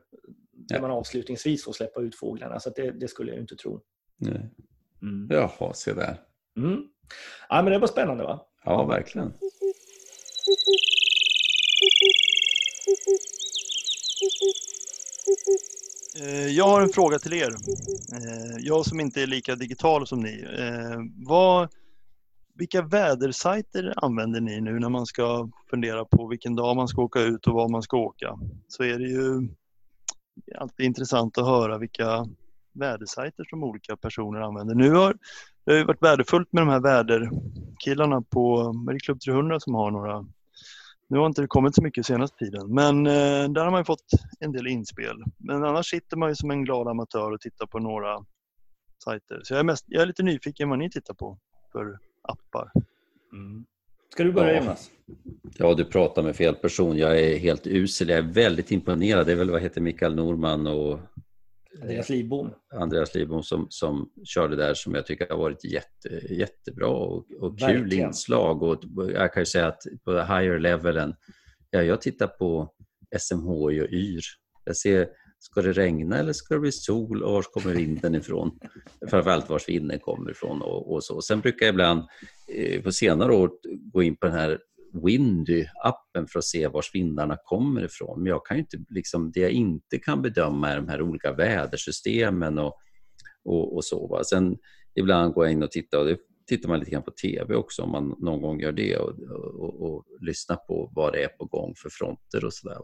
[0.68, 0.82] där ja.
[0.82, 2.60] man avslutningsvis får släppa ut fåglarna.
[2.60, 3.80] Så det, skulle jag inte tro.
[4.16, 4.50] Nej.
[5.02, 5.28] Mm.
[5.30, 6.16] Jaha, se där.
[6.58, 6.82] Mm.
[7.48, 8.40] Ja, men det var spännande va?
[8.64, 9.32] Ja, verkligen.
[16.20, 17.50] Eh, jag har en fråga till er.
[18.14, 20.46] Eh, jag som inte är lika digital som ni.
[20.58, 21.68] Eh, vad,
[22.54, 27.20] vilka vädersajter använder ni nu när man ska fundera på vilken dag man ska åka
[27.20, 28.38] ut och var man ska åka?
[28.68, 29.48] Så är det ju
[30.58, 32.26] alltid intressant att höra vilka
[32.78, 34.74] vädersajter som olika personer använder.
[34.74, 35.14] Nu har
[35.64, 40.26] det har varit värdefullt med de här väderkillarna på Klubb 300 som har några
[41.10, 44.04] nu har inte det kommit så mycket senaste tiden, men eh, där har man fått
[44.40, 45.24] en del inspel.
[45.38, 48.24] Men annars sitter man ju som en glad amatör och tittar på några
[49.04, 49.40] sajter.
[49.42, 51.38] Så jag är, mest, jag är lite nyfiken vad ni tittar på
[51.72, 52.70] för appar.
[53.32, 53.64] Mm.
[54.12, 54.90] Ska du börja Jonas?
[55.58, 56.98] Ja, du pratar med fel person.
[56.98, 58.08] Jag är helt usel.
[58.08, 59.26] Jag är väldigt imponerad.
[59.26, 61.00] Det är väl vad heter Mikael Norman och
[61.82, 62.50] Andreas Lidbom.
[62.74, 67.58] Andreas Lidbom som, som körde där som jag tycker har varit jätte, jättebra och, och
[67.58, 68.62] kul inslag.
[68.62, 71.14] Och jag kan ju säga att på higher levelen,
[71.70, 72.72] ja, jag tittar på
[73.18, 74.22] SMHI och YR.
[74.64, 75.08] Jag ser,
[75.38, 78.58] ska det regna eller ska det bli sol och var kommer vinden ifrån?
[79.10, 81.22] Framförallt var vinden kommer ifrån och, och så.
[81.22, 82.02] Sen brukar jag ibland
[82.54, 83.50] eh, på senare år
[83.92, 84.58] gå in på den här
[84.92, 88.22] Windy-appen för att se var vindarna kommer ifrån.
[88.22, 92.58] Men jag kan inte, liksom, det jag inte kan bedöma är de här olika vädersystemen
[92.58, 92.76] och,
[93.44, 94.06] och, och så.
[94.06, 94.24] Va?
[94.24, 94.56] Sen
[94.94, 97.82] ibland går jag in och tittar och det tittar man lite grann på TV också
[97.82, 99.18] om man någon gång gör det och,
[99.60, 102.78] och, och lyssnar på vad det är på gång för fronter och sådär.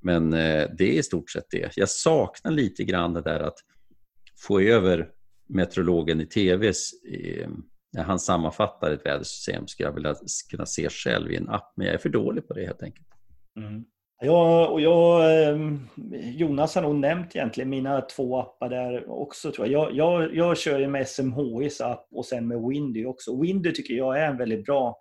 [0.00, 1.72] Men eh, det är i stort sett det.
[1.76, 3.58] Jag saknar lite grann det där att
[4.46, 5.10] få över
[5.48, 7.48] meteorologen i TVs eh,
[7.94, 10.14] när han sammanfattar ett vädersystem skulle jag vilja
[10.50, 13.06] kunna se själv i en app, men jag är för dålig på det helt enkelt.
[13.56, 13.84] Mm.
[14.20, 15.88] Ja, och jag, ehm,
[16.22, 19.92] Jonas har nog nämnt egentligen mina två appar där också tror jag.
[19.92, 23.40] Jag, jag, jag kör ju med SMHIs app och sen med Windy också.
[23.40, 24.98] Windy tycker jag är en väldigt bra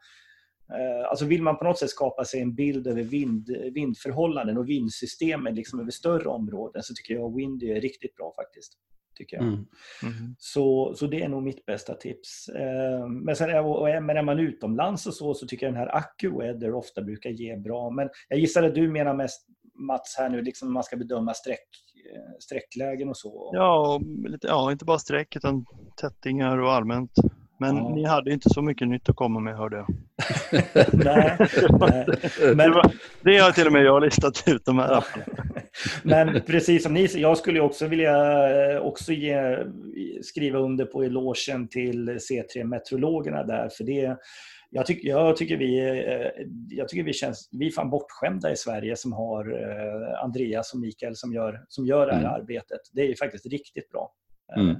[0.69, 4.69] eh, Alltså vill man på något sätt skapa sig en bild över vind, vindförhållanden och
[4.69, 8.73] vindsystemen liksom över större områden så tycker jag Windy är riktigt bra faktiskt
[9.15, 9.45] tycker jag.
[9.45, 9.65] Mm.
[10.03, 10.35] Mm.
[10.37, 12.49] Så, så det är nog mitt bästa tips.
[12.49, 15.95] Eh, men, sen, och, men är man utomlands och så, så tycker jag den här
[15.95, 17.89] AccuWeather ofta brukar ge bra.
[17.89, 21.67] Men jag gissar att du menar mest Mats här nu, liksom man ska bedöma sträck,
[22.15, 23.51] eh, sträcklägen och så?
[23.53, 25.65] Ja, lite, ja, inte bara sträck utan
[26.01, 27.11] tättingar och allmänt.
[27.63, 27.89] Men ja.
[27.89, 29.87] ni hade inte så mycket nytt att komma med hörde jag.
[30.93, 31.37] nej,
[31.79, 32.05] nej.
[32.39, 32.57] Men...
[32.57, 32.91] Det, var,
[33.21, 35.03] det har till och med jag listat ut de här
[36.03, 38.15] Men precis som ni jag skulle också vilja
[38.71, 39.57] eh, också ge,
[40.21, 43.69] skriva under på elogen till C3-meteorologerna där.
[43.69, 44.17] För det,
[44.69, 48.55] jag, tycker, jag, tycker vi, eh, jag tycker vi känns vi är fan bortskämda i
[48.55, 52.33] Sverige som har eh, Andreas och Mikael som gör, som gör det här mm.
[52.33, 52.81] arbetet.
[52.93, 54.11] Det är faktiskt riktigt bra.
[54.57, 54.75] Mm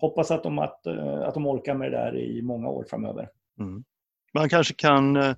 [0.00, 3.28] hoppas att de, att, eh, att de orkar med det där i många år framöver.
[3.60, 3.84] Mm.
[4.34, 5.34] Man kanske kan, eh,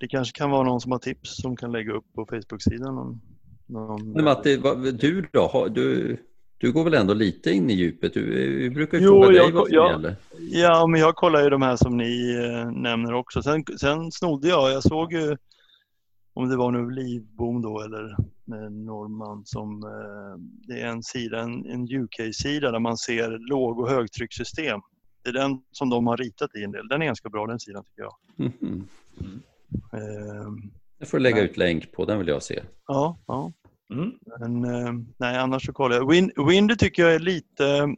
[0.00, 2.94] det kanske kan vara någon som har tips som kan lägga upp på Facebook-sidan.
[2.94, 3.20] Någon,
[3.66, 4.12] någon...
[4.12, 4.56] Men Matti,
[4.92, 5.68] du då?
[5.70, 6.16] Du,
[6.58, 8.14] du går väl ändå lite in i djupet?
[8.14, 8.24] Du,
[8.58, 10.16] vi brukar ju fråga dig vad som ja, gäller.
[10.50, 13.42] Ja, men jag kollar ju de här som ni eh, nämner också.
[13.42, 15.36] Sen, sen snodde jag, jag såg ju
[16.34, 21.66] om det var nu Livbom då eller Norman som eh, det är en sida, en,
[21.66, 24.80] en UK-sida där man ser låg och högtryckssystem.
[25.22, 26.88] Det är den som de har ritat i en del.
[26.88, 28.14] Den är ganska bra den sidan tycker jag.
[28.38, 28.84] Mm -hmm.
[29.20, 29.42] mm.
[29.92, 31.44] Eh, jag får lägga nej.
[31.44, 32.62] ut länk på, den vill jag se.
[32.86, 33.52] Ja, ja.
[33.90, 34.12] Mm.
[34.40, 36.10] Men, eh, nej, annars så kollar jag.
[36.10, 37.94] Win, Windy tycker jag är lite,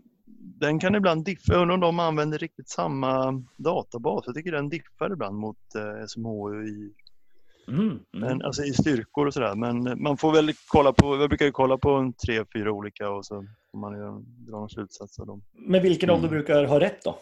[0.61, 1.53] den kan ibland diffa.
[1.53, 4.22] Jag undrar om de använder riktigt samma databas.
[4.26, 6.92] Jag tycker den diffar ibland mot eh, SMHI
[7.69, 8.01] Mm, mm.
[8.11, 9.55] Men, alltså i styrkor och sådär.
[9.55, 13.11] Men man får väl kolla på, jag brukar ju kolla på en tre, fyra olika
[13.11, 15.43] och så får man ju dra någon slutsats av dem.
[15.53, 16.31] Men vilken av dem mm.
[16.31, 17.19] brukar ha rätt då?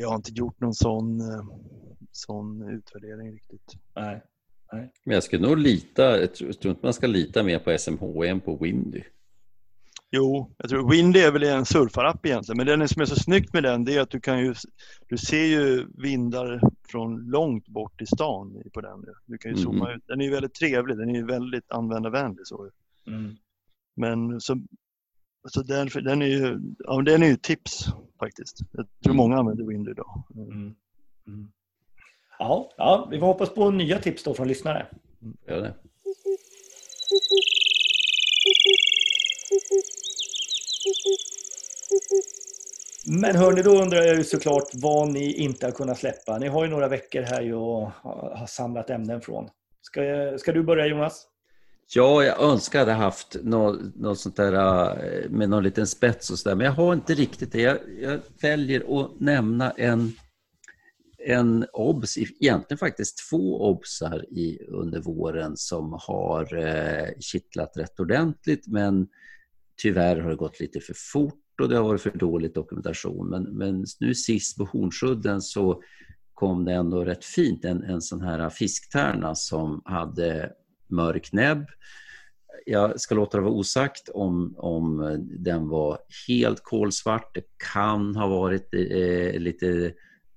[0.00, 1.44] Jag har inte gjort någon sån, eh,
[2.12, 3.72] sån utvärdering riktigt.
[3.96, 4.22] Nej.
[4.72, 4.92] Nej.
[5.04, 8.40] Men jag skulle nog lita, jag tror inte man ska lita mer på SMH än
[8.40, 9.02] på Windy.
[10.16, 13.52] Jo, jag tror Windy är väl en surfarapp egentligen, men det som är så snyggt
[13.52, 14.54] med den det är att du kan ju,
[15.08, 19.04] du ser ju vindar från långt bort i stan på den.
[19.26, 19.64] Du kan ju mm.
[19.64, 20.02] zooma ut.
[20.06, 22.46] Den är ju väldigt trevlig, den är ju väldigt användarvänlig.
[22.46, 22.70] Så.
[23.06, 23.36] Mm.
[23.96, 24.60] Men så,
[25.48, 27.86] så den, den, är ju, ja, den är ju tips
[28.18, 28.58] faktiskt.
[28.72, 29.16] Jag tror mm.
[29.16, 30.24] många använder Windy idag.
[30.34, 30.74] Mm.
[31.26, 31.48] Mm.
[32.38, 34.86] Ja, ja, vi får hoppas på nya tips då från lyssnare.
[35.48, 35.74] Gör det.
[43.06, 46.38] Men hörni, då undrar jag ju såklart vad ni inte har kunnat släppa.
[46.38, 47.90] Ni har ju några veckor här och
[48.38, 49.48] har samlat ämnen från.
[49.82, 50.00] Ska,
[50.38, 51.26] ska du börja Jonas?
[51.94, 56.30] Ja, jag önskar jag hade haft något, något sånt där eh, med någon liten spets
[56.30, 57.60] och sådär, men jag har inte riktigt det.
[57.60, 60.12] Jag, jag väljer att nämna en,
[61.18, 68.66] en obs, egentligen faktiskt två obsar i, under våren som har eh, kittlat rätt ordentligt,
[68.66, 69.08] men
[69.82, 73.28] tyvärr har det gått lite för fort och det har varit för dålig dokumentation.
[73.28, 75.82] Men, men nu sist på Hornsudden så
[76.34, 80.52] kom det ändå rätt fint, en, en sån här fisktärna som hade
[80.88, 81.66] mörk näbb.
[82.66, 85.98] Jag ska låta det vara osagt om, om den var
[86.28, 87.34] helt kolsvart.
[87.34, 89.94] Det kan ha varit eh, lite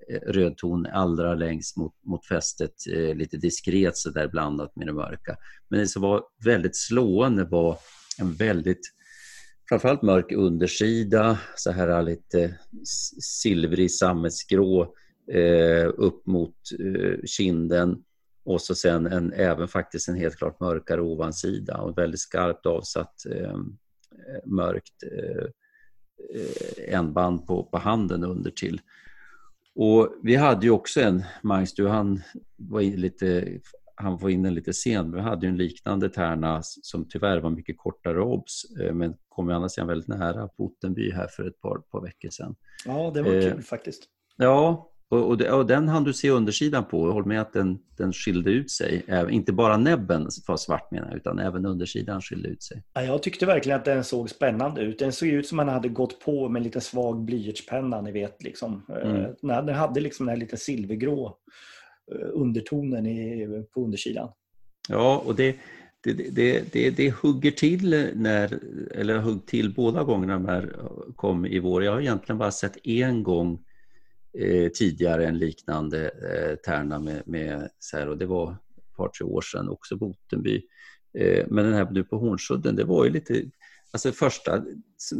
[0.09, 4.87] eh, röd ton allra längst mot, mot fästet, eh, lite diskret så där blandat med
[4.87, 5.37] det mörka.
[5.69, 7.77] Men det som var väldigt slående var
[8.19, 8.96] en väldigt
[9.69, 12.59] framförallt mörk undersida, så här lite
[13.21, 14.93] silvrig sammetsgrå
[15.31, 18.03] eh, upp mot eh, kinden
[18.45, 23.25] och så sen en, även faktiskt en helt klart mörkare ovansida och väldigt skarpt avsatt
[23.25, 23.77] ehm,
[24.11, 25.45] eh, mörkt eh,
[26.35, 28.81] eh, ändband på, på handen under till.
[29.75, 32.21] Och vi hade ju också en, Magnus, du han
[32.55, 33.59] var lite
[33.97, 35.15] han var inne lite sent.
[35.15, 39.55] Vi hade en liknande tärna som tyvärr var mycket kortare obs eh, men kom ju
[39.55, 42.55] andra sidan väldigt nära Ottenby här för ett par, par veckor sedan.
[42.85, 44.03] Ja, det var eh, kul faktiskt.
[44.37, 47.11] Ja, och, och, och, den hann du se undersidan på.
[47.11, 49.05] Håll med att den, den skilde ut sig.
[49.29, 52.83] Inte bara näbben var svart menar jag, utan även undersidan skilde ut sig.
[52.93, 54.99] Ja, jag tyckte verkligen att den såg spännande ut.
[54.99, 58.43] Den såg ut som man hade gått på med en liten svag blyertspenna, ni vet.
[58.43, 58.85] Liksom.
[58.89, 59.35] Eh, mm.
[59.41, 61.37] Den hade liksom den här lite silvergrå
[62.11, 64.29] Eh, undertonen i, på undersidan.
[64.89, 65.55] Ja, och det,
[66.03, 68.59] det, det, det, det hugger till när,
[68.91, 70.75] eller hugg till båda gångerna de här
[71.15, 71.83] kom i vår.
[71.83, 73.59] Jag har egentligen bara sett en gång
[74.37, 79.09] eh, tidigare en liknande eh, tärna med, med så här, och det var ett par,
[79.09, 80.61] tre år sedan också Botenby.
[81.17, 83.43] Eh, men den här nu på Hornsudden, det var ju lite
[83.91, 84.63] Alltså första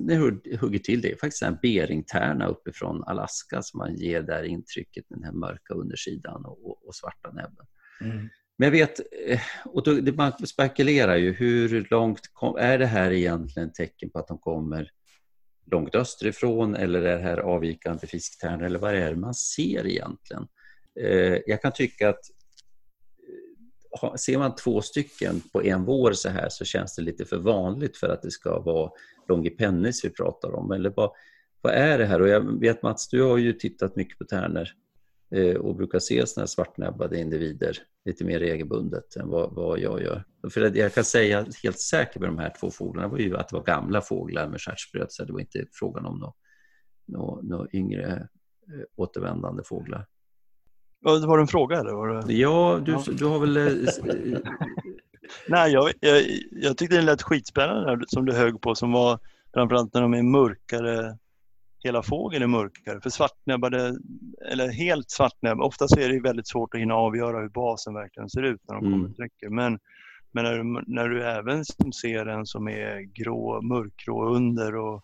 [0.08, 0.16] det
[0.60, 5.20] hugger till det är faktiskt en beringtärna uppifrån Alaska som man ger där intrycket med
[5.20, 7.66] den här mörka undersidan och, och svarta näbben.
[8.02, 8.30] Mm.
[8.58, 13.12] Men jag vet, eh, och då, man spekulerar ju hur långt kom, är det här
[13.12, 14.92] egentligen tecken på att de kommer
[15.72, 20.48] långt österifrån eller är det här avvikande fisktärnor eller vad är det man ser egentligen?
[21.00, 22.22] Eh, jag kan tycka att
[24.18, 27.98] ser man två stycken på en vår så här så känns det lite för vanligt
[27.98, 28.92] för att det ska vara
[29.28, 30.72] longipennis vi pratar om.
[30.72, 31.12] Eller vad,
[31.62, 32.22] vad är det här?
[32.22, 34.68] Och jag vet Mats, du har ju tittat mycket på tärnor
[35.32, 40.02] eh, och brukar se sådana här svartnäbbade individer lite mer regelbundet än vad, vad jag
[40.02, 40.24] gör.
[40.50, 43.56] För jag kan säga helt säkert med de här två fåglarna var ju att det
[43.56, 46.34] var gamla fåglar med stjärtspröt så det var inte frågan om
[47.42, 48.28] några yngre
[48.74, 50.06] eh, återvändande fåglar.
[51.02, 51.92] Var det en fråga eller?
[51.92, 52.34] Var det...
[52.34, 53.58] Ja, du, du har väl...
[53.58, 54.40] Eh,
[55.48, 59.20] Nej, jag, jag, jag tyckte det lät skitspännande som du högg på som var
[59.54, 61.18] framförallt när de är mörkare
[61.84, 63.02] hela fågeln är mörkare.
[63.02, 63.98] För svartnäbbade,
[64.52, 68.30] eller helt svartnäbbade, ofta så är det väldigt svårt att hinna avgöra hur basen verkligen
[68.30, 69.14] ser ut när de kommer mm.
[69.14, 69.80] till Men,
[70.32, 71.66] men när, du, när du även
[72.02, 75.04] ser en som är grå, mörkgrå under och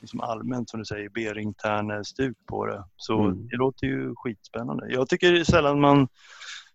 [0.00, 2.84] liksom allmänt som du säger beringtärnestuk på det.
[2.96, 3.48] Så mm.
[3.48, 4.86] det låter ju skitspännande.
[4.88, 6.08] Jag tycker sällan man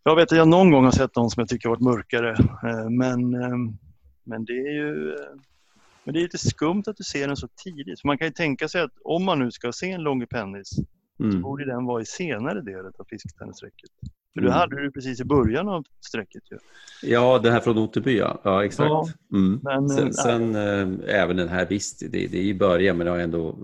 [0.03, 2.31] jag vet att jag någon gång har sett någon som jag tycker har varit mörkare.
[2.69, 3.57] Eh, men, eh,
[4.23, 5.35] men det är ju eh,
[6.03, 8.01] men det är lite skumt att du ser den så tidigt.
[8.01, 10.69] För man kan ju tänka sig att om man nu ska se en longipennis
[11.19, 11.31] mm.
[11.31, 13.89] så borde den vara i senare delen av fisktennissträcket.
[14.33, 14.51] För mm.
[14.51, 16.57] du hade du precis i början av sträcket ju.
[17.09, 18.41] Ja, den här från Otterby ja.
[18.43, 18.89] ja exakt.
[18.89, 19.59] Ja, mm.
[19.63, 23.11] men, sen, sen äh, även den här, visst, det, det är i början men det
[23.11, 23.57] har ändå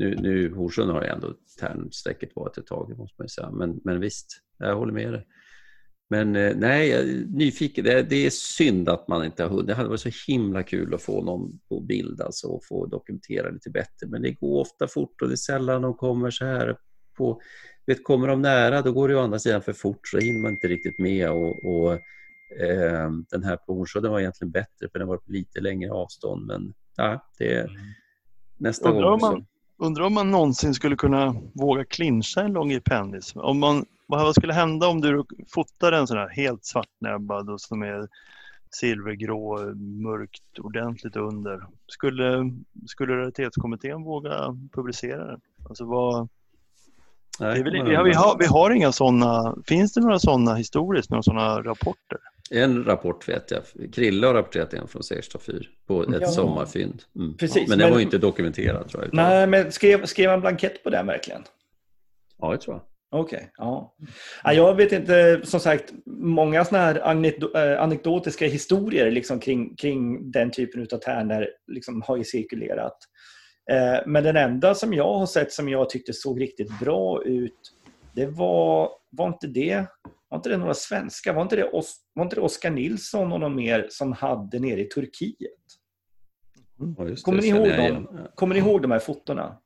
[0.00, 3.50] nu, nu Horsund har ju ändå tärnsträcket varit ett tag, måste man säga.
[3.50, 4.26] Men, men visst,
[4.58, 5.26] jag håller med dig.
[6.10, 7.84] Men eh, nej, jag är nyfiken.
[7.84, 9.66] Det, det, är synd att man inte har hunnit.
[9.66, 13.50] Det hade varit så himla kul att få någon på bild alltså, och få dokumentera
[13.50, 14.06] lite bättre.
[14.06, 16.76] Men det går ofta fort och det är sällan de kommer så här
[17.16, 17.40] på...
[17.90, 20.52] Vet, kommer de nära då går det å andra sidan för fort så hinner man
[20.52, 21.30] inte riktigt med.
[21.30, 21.92] Och, och
[22.62, 26.46] eh, den här på Hornsjö var egentligen bättre för den var på lite längre avstånd.
[26.46, 27.76] Men ja, det är mm.
[28.58, 29.20] nästa undrar gång.
[29.20, 29.46] Man,
[29.78, 33.32] undrar om man någonsin skulle kunna våga clincha en lång pennis.
[33.36, 37.82] Om man vad skulle hända om du fotar en sån här helt svartnäbbad och som
[37.82, 38.08] är
[38.70, 39.58] silvergrå,
[40.02, 41.66] mörkt, ordentligt under?
[41.86, 42.52] Skulle,
[42.86, 45.40] skulle raritetskommittén våga publicera den?
[45.68, 46.28] Alltså vad,
[47.40, 51.10] Nej, väl, vi, har, vi, har, vi har inga sådana, finns det några sådana historiskt,
[51.10, 52.18] några sådana rapporter?
[52.50, 53.92] En rapport vet jag.
[53.92, 56.26] Krille har rapporterat en från Segersta fyr på ett ja.
[56.26, 57.02] sommarfynd.
[57.16, 57.36] Mm.
[57.36, 59.14] Precis, men den men, var ju inte dokumenterad tror jag.
[59.14, 61.42] Nej, men skrev, skrev han blankett på den verkligen?
[62.38, 62.82] Ja, det tror jag.
[63.12, 63.94] Okej, okay, ja.
[64.44, 64.52] ja.
[64.52, 66.96] Jag vet inte, som sagt, många sådana här
[67.56, 72.96] eh, anekdotiska historier liksom kring, kring den typen av tärnor liksom har ju cirkulerat.
[73.70, 77.72] Eh, men den enda som jag har sett som jag tyckte såg riktigt bra ut,
[78.14, 79.86] det var, var inte det
[80.30, 81.32] var inte det några svenska?
[81.32, 81.70] Var inte det,
[82.14, 85.50] var inte det Oskar Nilsson och någon mer som hade nere i Turkiet?
[86.80, 88.08] Mm, kommer, ni ihåg dem?
[88.34, 89.56] kommer ni ihåg de här fotona?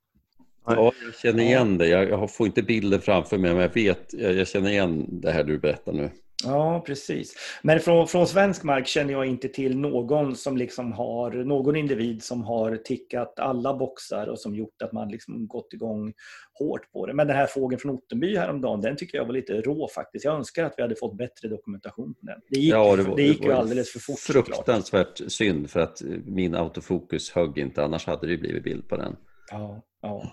[0.67, 1.89] Ja, jag känner igen det.
[1.89, 5.59] Jag får inte bilden framför mig, men jag vet, jag känner igen det här du
[5.59, 6.11] berättar nu.
[6.47, 7.35] Ja, precis.
[7.63, 12.23] Men från, från svensk mark känner jag inte till någon som liksom har, någon individ
[12.23, 16.13] som har tickat alla boxar och som gjort att man liksom gått igång
[16.59, 17.15] hårt på det.
[17.15, 20.25] Men den här fågeln från Ottenby häromdagen, den tycker jag var lite rå faktiskt.
[20.25, 22.41] Jag önskar att vi hade fått bättre dokumentation på den.
[22.49, 24.19] Det gick, ja, det var, det gick det ju alldeles för fort.
[24.19, 25.33] Fruktansvärt såklart.
[25.33, 29.17] synd för att min autofokus högg inte, annars hade det blivit bild på den.
[29.51, 30.33] Ja, ja.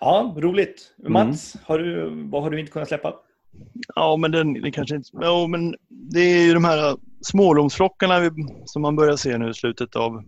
[0.00, 0.94] Ja, roligt.
[1.08, 1.64] Mats, mm.
[1.66, 3.14] har du, vad har du inte kunnat släppa?
[3.94, 5.08] Ja, men den, det kanske inte...
[5.12, 8.30] Ja, men det är ju de här smålomsflockarna
[8.64, 10.24] som man börjar se nu i slutet av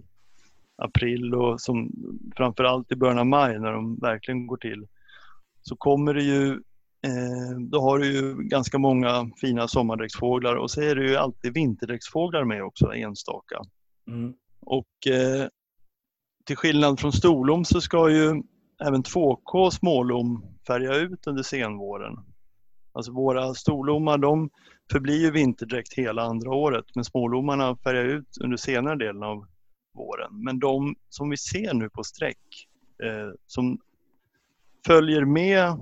[0.77, 1.91] april och som
[2.37, 4.87] framförallt i början av maj när de verkligen går till.
[5.63, 6.53] Så kommer det ju,
[7.07, 11.55] eh, då har du ju ganska många fina sommardäcksfåglar och så är det ju alltid
[11.55, 13.63] vinterdäcksfåglar med också, enstaka.
[14.09, 14.35] Mm.
[14.61, 15.49] Och eh,
[16.45, 18.43] till skillnad från storlom så ska ju
[18.85, 22.19] även 2K smålom färga ut under senvåren.
[22.93, 24.51] Alltså våra storlommar de
[24.93, 29.47] förblir ju vinterdräkt hela andra året men smålommarna färgar ut under senare delen av
[29.95, 30.45] våren.
[30.45, 32.69] Men de som vi ser nu på streck
[33.03, 33.79] eh, som
[34.87, 35.79] följer med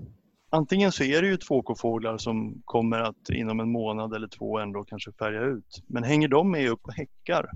[0.51, 4.85] Antingen så är det ju 2K-fåglar som kommer att inom en månad eller två ändå
[4.85, 5.83] kanske färga ut.
[5.87, 7.51] Men hänger de med upp och häckar?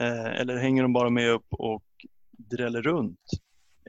[0.00, 1.84] Eh, eller hänger de bara med upp och
[2.30, 3.30] dräller runt?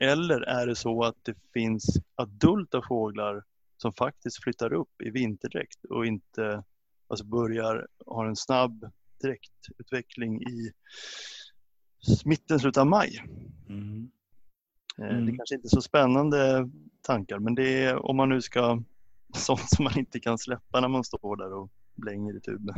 [0.02, 3.42] Eller är det så att det finns adulta fåglar
[3.76, 6.64] som faktiskt flyttar upp i vinterdräkt och inte
[7.08, 8.90] alltså börjar ha en snabb
[9.22, 10.72] dräktutveckling i
[12.24, 13.24] mitten, slutet av maj.
[13.68, 14.10] Mm.
[14.98, 15.26] Eh, mm.
[15.26, 16.70] Det är kanske inte är så spännande
[17.02, 18.82] tankar men det är om man nu ska
[19.34, 22.74] sånt som man inte kan släppa när man står där och blänger i tuben.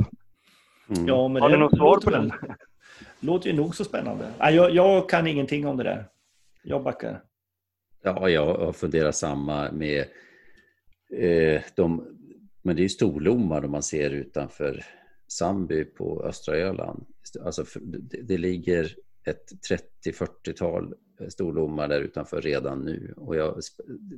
[0.89, 1.07] Mm.
[1.07, 2.31] Ja, men Har du något svar på den?
[3.19, 4.33] Låter ju nog så spännande.
[4.39, 6.07] Jag, jag kan ingenting om det där.
[6.63, 7.23] Jag backar.
[8.01, 10.05] Ja, jag funderar samma med
[11.75, 12.17] de,
[12.61, 14.83] men det är storlommar om man ser utanför
[15.27, 17.05] Sandby på östra Öland.
[17.41, 18.95] Alltså, det, det ligger
[19.25, 19.51] ett
[20.05, 20.93] 30-40-tal
[21.29, 23.59] storlommar där utanför redan nu och jag,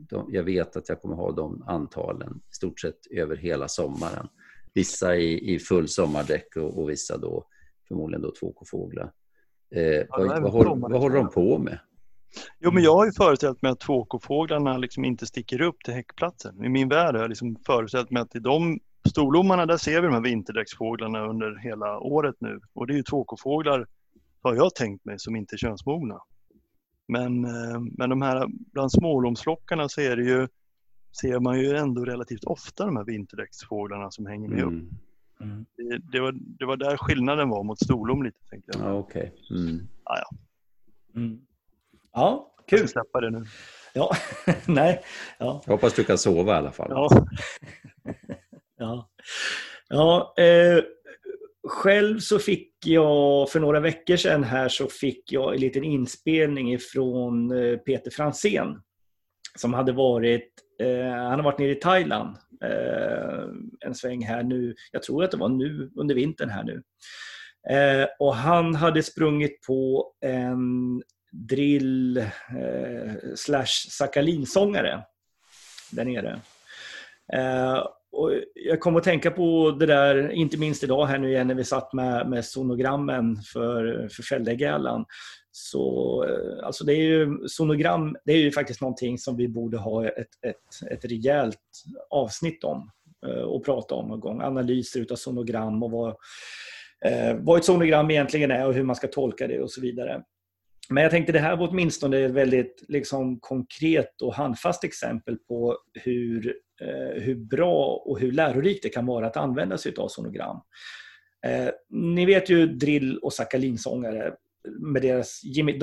[0.09, 4.27] de, jag vet att jag kommer ha de antalen i stort sett över hela sommaren.
[4.73, 7.45] Vissa i, i full sommardäck och, och vissa då
[7.87, 9.11] förmodligen då tvåkofåglar.
[9.75, 11.79] Eh, ja, vad, vad, håller, vad håller de på med?
[12.59, 16.63] Jo, men jag har ju föreställt mig att tvåkofåglarna liksom inte sticker upp till häckplatsen.
[16.65, 20.07] I min värld har jag liksom föreställt mig att i de storlommarna där ser vi
[20.07, 22.59] de här vinterdäcksfåglarna under hela året nu.
[22.73, 23.87] Och det är ju tvåkofåglar,
[24.41, 26.19] har jag tänkt mig, som inte är könsmogna.
[27.07, 30.47] Men, eh, men de här bland smålomsflockarna så är det ju,
[31.21, 34.75] ser man ju ändå relativt ofta de här vinterdäcksfåglarna som hänger med mm.
[34.75, 34.91] upp.
[35.41, 35.65] Mm.
[35.77, 38.89] Det, det, var, det var där skillnaden var mot storlom lite tänkte jag.
[38.89, 39.33] Ja, okej.
[39.49, 39.69] Okay.
[39.69, 39.87] Mm.
[40.03, 40.37] Ah, ja.
[41.15, 41.41] Mm.
[42.13, 42.79] Ja, kul.
[42.79, 43.45] Jag släppa det nu.
[43.93, 44.15] Ja,
[44.67, 45.01] nej.
[45.37, 45.61] Ja.
[45.65, 46.87] Jag hoppas du kan sova i alla fall.
[46.89, 47.09] Ja.
[48.77, 49.09] ja.
[49.89, 50.83] ja eh,
[51.67, 56.73] själv så fick jag för några veckor sedan här så fick jag en liten inspelning
[56.73, 58.81] ifrån eh, Peter Fransén
[59.57, 63.43] som hade varit, eh, han har varit nere i Thailand eh,
[63.85, 64.75] en sväng här nu.
[64.91, 66.83] Jag tror att det var nu under vintern här nu.
[67.69, 75.03] Eh, och han hade sprungit på en drill eh, slash sakalinsångare
[75.91, 76.39] där nere.
[77.33, 81.47] Eh, och jag kom att tänka på det där, inte minst idag här nu igen
[81.47, 85.05] när vi satt med, med sonogrammen för, för Fälldegälan.
[85.51, 89.77] Så eh, alltså det är ju, sonogram det är ju faktiskt någonting som vi borde
[89.77, 91.59] ha ett, ett, ett rejält
[92.09, 92.91] avsnitt om
[93.27, 94.41] eh, och prata om någon gång.
[94.41, 96.09] Analyser utav sonogram och vad,
[97.05, 100.23] eh, vad ett sonogram egentligen är och hur man ska tolka det och så vidare.
[100.89, 105.77] Men jag tänkte det här var åtminstone ett väldigt liksom, konkret och handfast exempel på
[105.93, 110.57] hur, eh, hur bra och hur lärorikt det kan vara att använda sig av sonogram.
[111.45, 114.33] Eh, ni vet ju drill och sakalinsångare
[114.79, 115.41] med deras,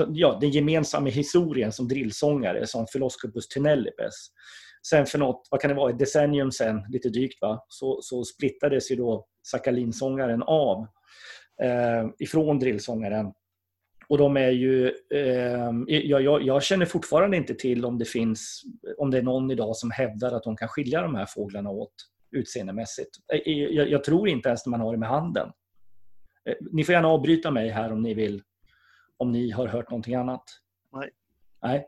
[0.09, 4.27] ja, den gemensamma historien som drillsångare som Philoscopus Tynellipes.
[4.89, 7.65] Sen för något, vad kan det vara, ett decennium sen, lite drygt, va?
[7.67, 10.87] Så, så splittades ju då sakalinsångaren av
[11.63, 13.31] eh, ifrån drillsångaren
[14.09, 18.63] och de är ju, eh, jag, jag, jag, känner fortfarande inte till om det finns,
[18.97, 21.93] om det är någon idag som hävdar att de kan skilja de här fåglarna åt
[22.31, 23.09] utseendemässigt.
[23.33, 25.51] Eh, jag, jag tror inte ens när man har det med handen.
[26.49, 28.41] Eh, ni får gärna avbryta mig här om ni vill,
[29.17, 30.43] om ni har hört någonting annat.
[30.93, 31.09] Nej.
[31.63, 31.87] Nej.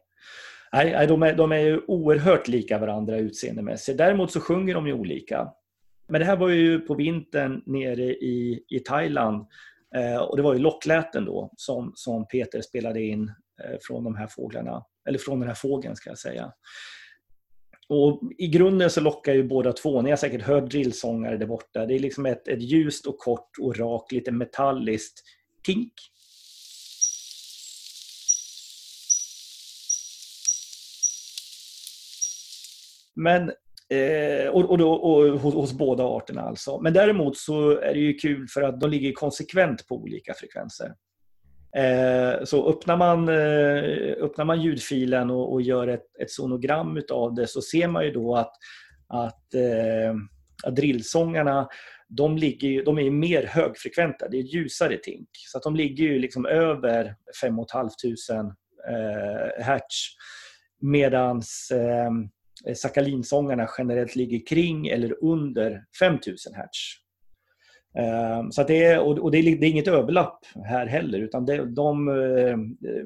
[0.71, 3.97] Nej, de är, de är ju oerhört lika varandra utseendemässigt.
[3.97, 5.53] Däremot så sjunger de ju olika.
[6.07, 9.45] Men det här var ju på vintern nere i, i Thailand
[9.95, 13.31] Eh, och det var ju lockläten då som, som Peter spelade in
[13.63, 16.53] eh, från de här fåglarna, eller från den här fågeln ska jag säga.
[17.89, 21.85] Och I grunden så lockar ju båda två, ni har säkert hört drillsångare där borta,
[21.85, 25.23] det är liksom ett, ett ljust och kort och rakt, lite metalliskt
[25.63, 25.93] tink.
[33.15, 33.51] Men
[33.89, 36.81] Eh, och, och, då, och hos, hos, båda arterna alltså.
[36.81, 40.93] Men däremot så är det ju kul för att de ligger konsekvent på olika frekvenser.
[41.75, 47.35] Eh, så öppnar man, eh, öppnar man ljudfilen och, och gör ett, ett sonogram utav
[47.35, 48.53] det så ser man ju då att,
[49.07, 50.15] att, eh,
[50.63, 51.67] att drillsångarna
[52.07, 55.29] de, ligger, de är mer högfrekventa, det är ljusare tink.
[55.33, 57.55] Så att de ligger ju liksom över 5
[58.31, 58.55] 500
[58.89, 60.15] eh, hertz.
[60.81, 62.11] Medans Eh,
[62.67, 66.99] Eh, Sakalinsångarna generellt ligger kring eller under 5000 Hz.
[67.97, 71.19] Ehm, så det är, och det är, inget överlapp här heller.
[71.19, 72.57] Utan det, de, eh,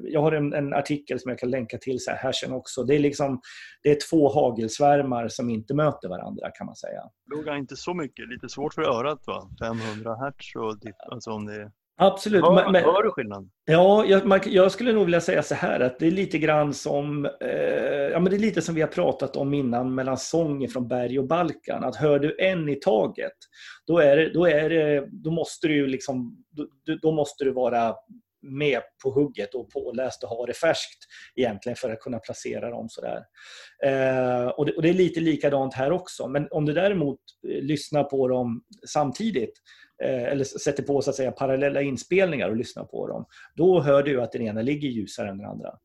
[0.02, 2.84] jag har en, en, artikel som jag kan länka till så här sen också.
[2.84, 3.40] Det är, liksom,
[3.82, 7.02] det är två hagelsvärmar som inte möter varandra kan man säga.
[7.34, 9.50] Låga inte så mycket, lite svårt för örat va?
[9.60, 12.44] 500 Hz och typ, alltså om det Absolut.
[12.44, 13.50] Hör, men, hör du skillnad?
[13.64, 16.74] Ja, jag, man, jag, skulle nog vilja säga så här att det är lite grann
[16.74, 20.68] som eh, ja, men det är lite som vi har pratat om innan mellan sången
[20.68, 21.84] från berg och Balkan.
[21.84, 23.32] Att hör du en i taget,
[23.86, 26.66] då, är, då, är, då måste du liksom, då,
[27.02, 27.94] då måste du vara
[28.44, 30.98] med på hugget och påläst och ha det färskt
[31.36, 33.22] egentligen för att kunna placera dem sådär.
[33.84, 36.28] Eh, och, det, och det är lite likadant här också.
[36.28, 39.60] Men om du däremot eh, lyssnar på dem samtidigt
[40.04, 43.24] Eh, eller sätter på så att säga parallella inspelningar och lyssnar på dem,
[43.54, 45.78] då hör du att den ena ligger ljusare än den andra.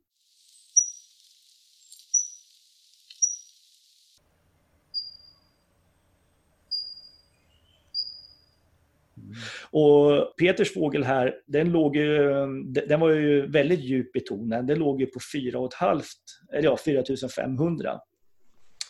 [9.72, 14.67] Och Peters fågel här, den, låg ju, den var ju väldigt djup i tonen.
[14.67, 16.01] Den låg ju på 4,5,
[16.53, 17.99] eller ja, 4500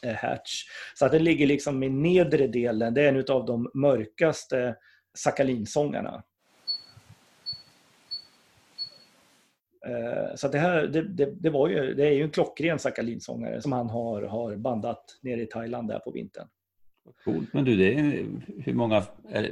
[0.04, 0.64] eh, hertz.
[0.96, 2.94] Så att den ligger liksom i nedre delen.
[2.94, 4.76] Det är en av de mörkaste
[5.14, 6.24] sakalinsångarna.
[9.86, 13.62] Eh, så det här det, det, det, var ju, det är ju en klockren sakalinsångare
[13.62, 16.48] som han har, har bandat nere i Thailand där på vintern.
[17.26, 17.54] Coolt.
[17.54, 18.26] Men du, det är,
[18.64, 19.52] hur många, är,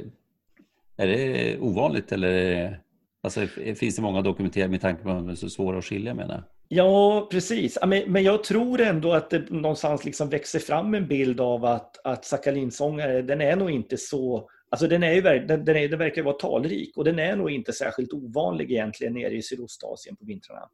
[0.96, 2.80] är det ovanligt eller
[3.22, 3.46] alltså,
[3.76, 6.44] finns det många dokumenterade med tanke på att de är så svåra att skilja menar
[6.68, 7.78] Ja, precis.
[7.86, 12.24] Men, jag tror ändå att det någonstans liksom växer fram en bild av att, att
[12.24, 16.22] sakalinsångare, den är nog inte så Alltså den, är ju, den, den, är, den verkar
[16.22, 20.68] vara talrik och den är nog inte särskilt ovanlig egentligen nere i Sydostasien på vintrarna.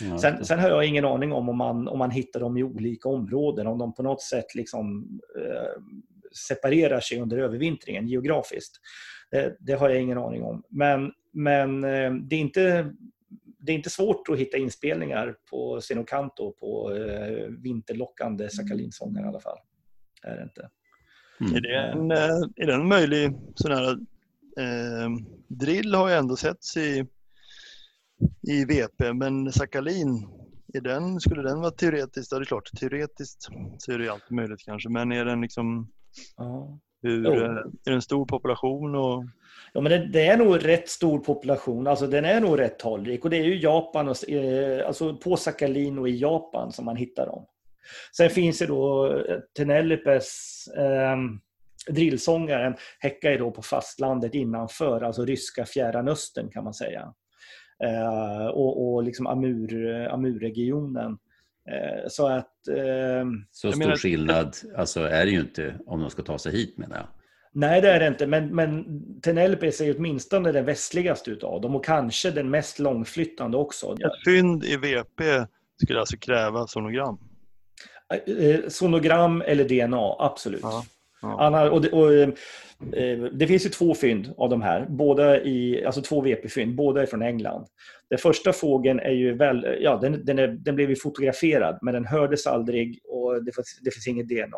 [0.00, 2.62] Ja, sen, sen, har jag ingen aning om om man, om man hittar dem i
[2.62, 5.82] olika områden, om de på något sätt liksom, eh,
[6.48, 8.76] separerar sig under övervintringen geografiskt.
[9.30, 10.62] Det, det, har jag ingen aning om.
[10.68, 12.94] Men, men eh, det, är inte,
[13.58, 19.40] det är inte svårt att hitta inspelningar på Senokanto på eh, vinterlockande Sakalinsånger i alla
[19.40, 19.58] fall.
[20.22, 20.70] Det är det inte.
[21.40, 21.54] Mm.
[21.54, 23.90] Är, det en, eh, är det en möjlig sån här
[24.58, 25.10] eh,
[25.48, 27.06] drill har ju ändå setts i,
[28.48, 30.28] i VP men Sakalin,
[30.74, 32.32] är den, skulle den vara teoretiskt?
[32.32, 35.88] Ja det är klart, teoretiskt så är det alltid möjligt kanske men är den liksom
[36.36, 36.78] ja.
[37.02, 37.42] hur, oh.
[37.42, 38.94] är det en stor population?
[38.94, 39.24] Och...
[39.72, 41.86] Ja, men det, det, är nog rätt stor population.
[41.86, 43.24] Alltså, den är nog rätt talrik.
[43.24, 46.96] Och det är ju Japan, och, eh, alltså på Sakhalin och i Japan som man
[46.96, 47.46] hittar dem.
[48.16, 51.16] Sen finns det då eh, Tenelipes eh,
[51.88, 57.14] drillsångaren häckar ju då på fastlandet innanför, alltså ryska fjärran östern kan man säga.
[57.84, 61.18] Eh, och, och liksom Amur, Amurregionen.
[61.70, 62.68] Eh, så att...
[62.68, 66.52] Eh, så stor menar, skillnad alltså är det ju inte om de ska ta sig
[66.52, 67.06] hit menar jag.
[67.52, 68.26] Nej, det är det inte.
[68.26, 68.84] Men, men
[69.20, 73.92] Tenelpes är åtminstone den västligaste utav dem och kanske den mest långflyttande också.
[73.92, 75.46] Ett fynd i VP
[75.82, 77.18] skulle alltså kräva sonogram?
[78.14, 80.60] Eh, sonogram eller DNA, absolut.
[80.62, 80.84] Ja,
[81.22, 81.40] ja.
[81.40, 82.28] Anna, och, det, och, eh,
[83.32, 87.06] det finns ju två fynd av de här, båda i, alltså två VP-fynd, båda är
[87.06, 87.66] från England.
[88.10, 91.94] Den första fågeln är ju väl, ja, den, den, är, den blev ju fotograferad men
[91.94, 94.56] den hördes aldrig och det, finns, det finns inget DNA.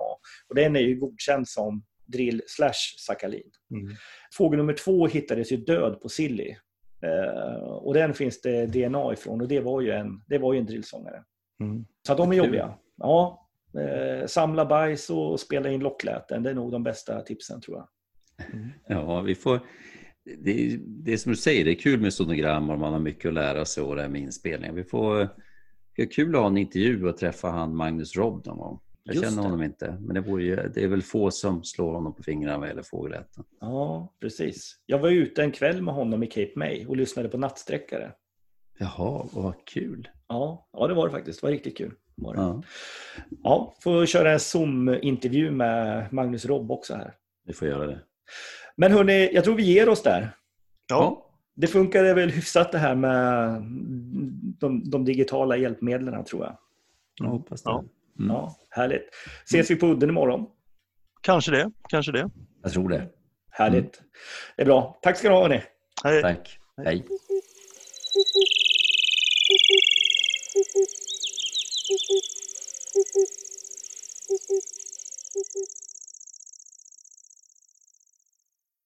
[0.48, 3.50] Och den är ju godkänd som drill slash sakalin.
[3.70, 3.96] Mm.
[4.32, 6.56] Fågel nummer två hittades ju död på Silly.
[7.02, 10.58] Eh, och den finns det DNA ifrån och det var ju en, det var ju
[10.58, 11.24] en drillsångare.
[11.60, 11.84] Mm.
[12.06, 16.42] Så de är jobbiga ja, eh, samla bajs och spela in lockläten.
[16.42, 17.88] Det är nog de bästa tipsen tror jag.
[18.52, 18.68] Mm.
[18.86, 19.60] Ja, vi får...
[20.24, 23.28] Det, det är som du säger, det är kul med sonogram och man har mycket
[23.28, 24.74] att lära sig och det med inspelningar.
[24.74, 25.28] Vi får...
[25.96, 28.80] Det är kul att ha en intervju och träffa han Magnus Robb någon gång.
[29.02, 29.64] Jag Just känner honom det.
[29.64, 32.82] inte, men det, ju, det är väl få som slår honom på fingrarna vad gäller
[32.82, 33.44] fågeläten.
[33.60, 34.76] Ja, precis.
[34.86, 38.12] Jag var ute en kväll med honom i Cape May och lyssnade på nattsträckare.
[38.78, 40.08] Jaha, vad kul.
[40.28, 41.40] Ja, ja det var det faktiskt.
[41.40, 41.94] Det var riktigt kul.
[42.20, 42.40] Var det.
[42.40, 42.62] Ja.
[43.42, 47.14] ja, får köra en Zoom-intervju med Magnus Robb också här.
[47.46, 48.00] Vi får göra det.
[48.76, 50.36] Men hörni, jag tror vi ger oss där.
[50.88, 51.26] Ja.
[51.56, 53.50] Det funkade väl hyfsat det här med
[54.60, 56.56] de, de digitala hjälpmedlen tror jag.
[57.20, 57.70] Jag hoppas det.
[57.70, 57.84] Ja.
[58.18, 58.30] Mm.
[58.30, 59.08] ja, härligt.
[59.44, 60.46] Ses vi på udden imorgon?
[61.20, 61.70] Kanske det.
[61.88, 62.30] Kanske det.
[62.62, 63.08] Jag tror det.
[63.50, 64.00] Härligt.
[64.00, 64.10] Mm.
[64.56, 64.98] Det är bra.
[65.02, 65.62] Tack ska ni ha hörni.
[66.04, 66.22] Hej.
[66.22, 66.58] Tack.
[66.76, 66.86] Hej.
[66.86, 67.06] Hej.
[71.90, 72.02] Thank
[74.48, 74.79] you.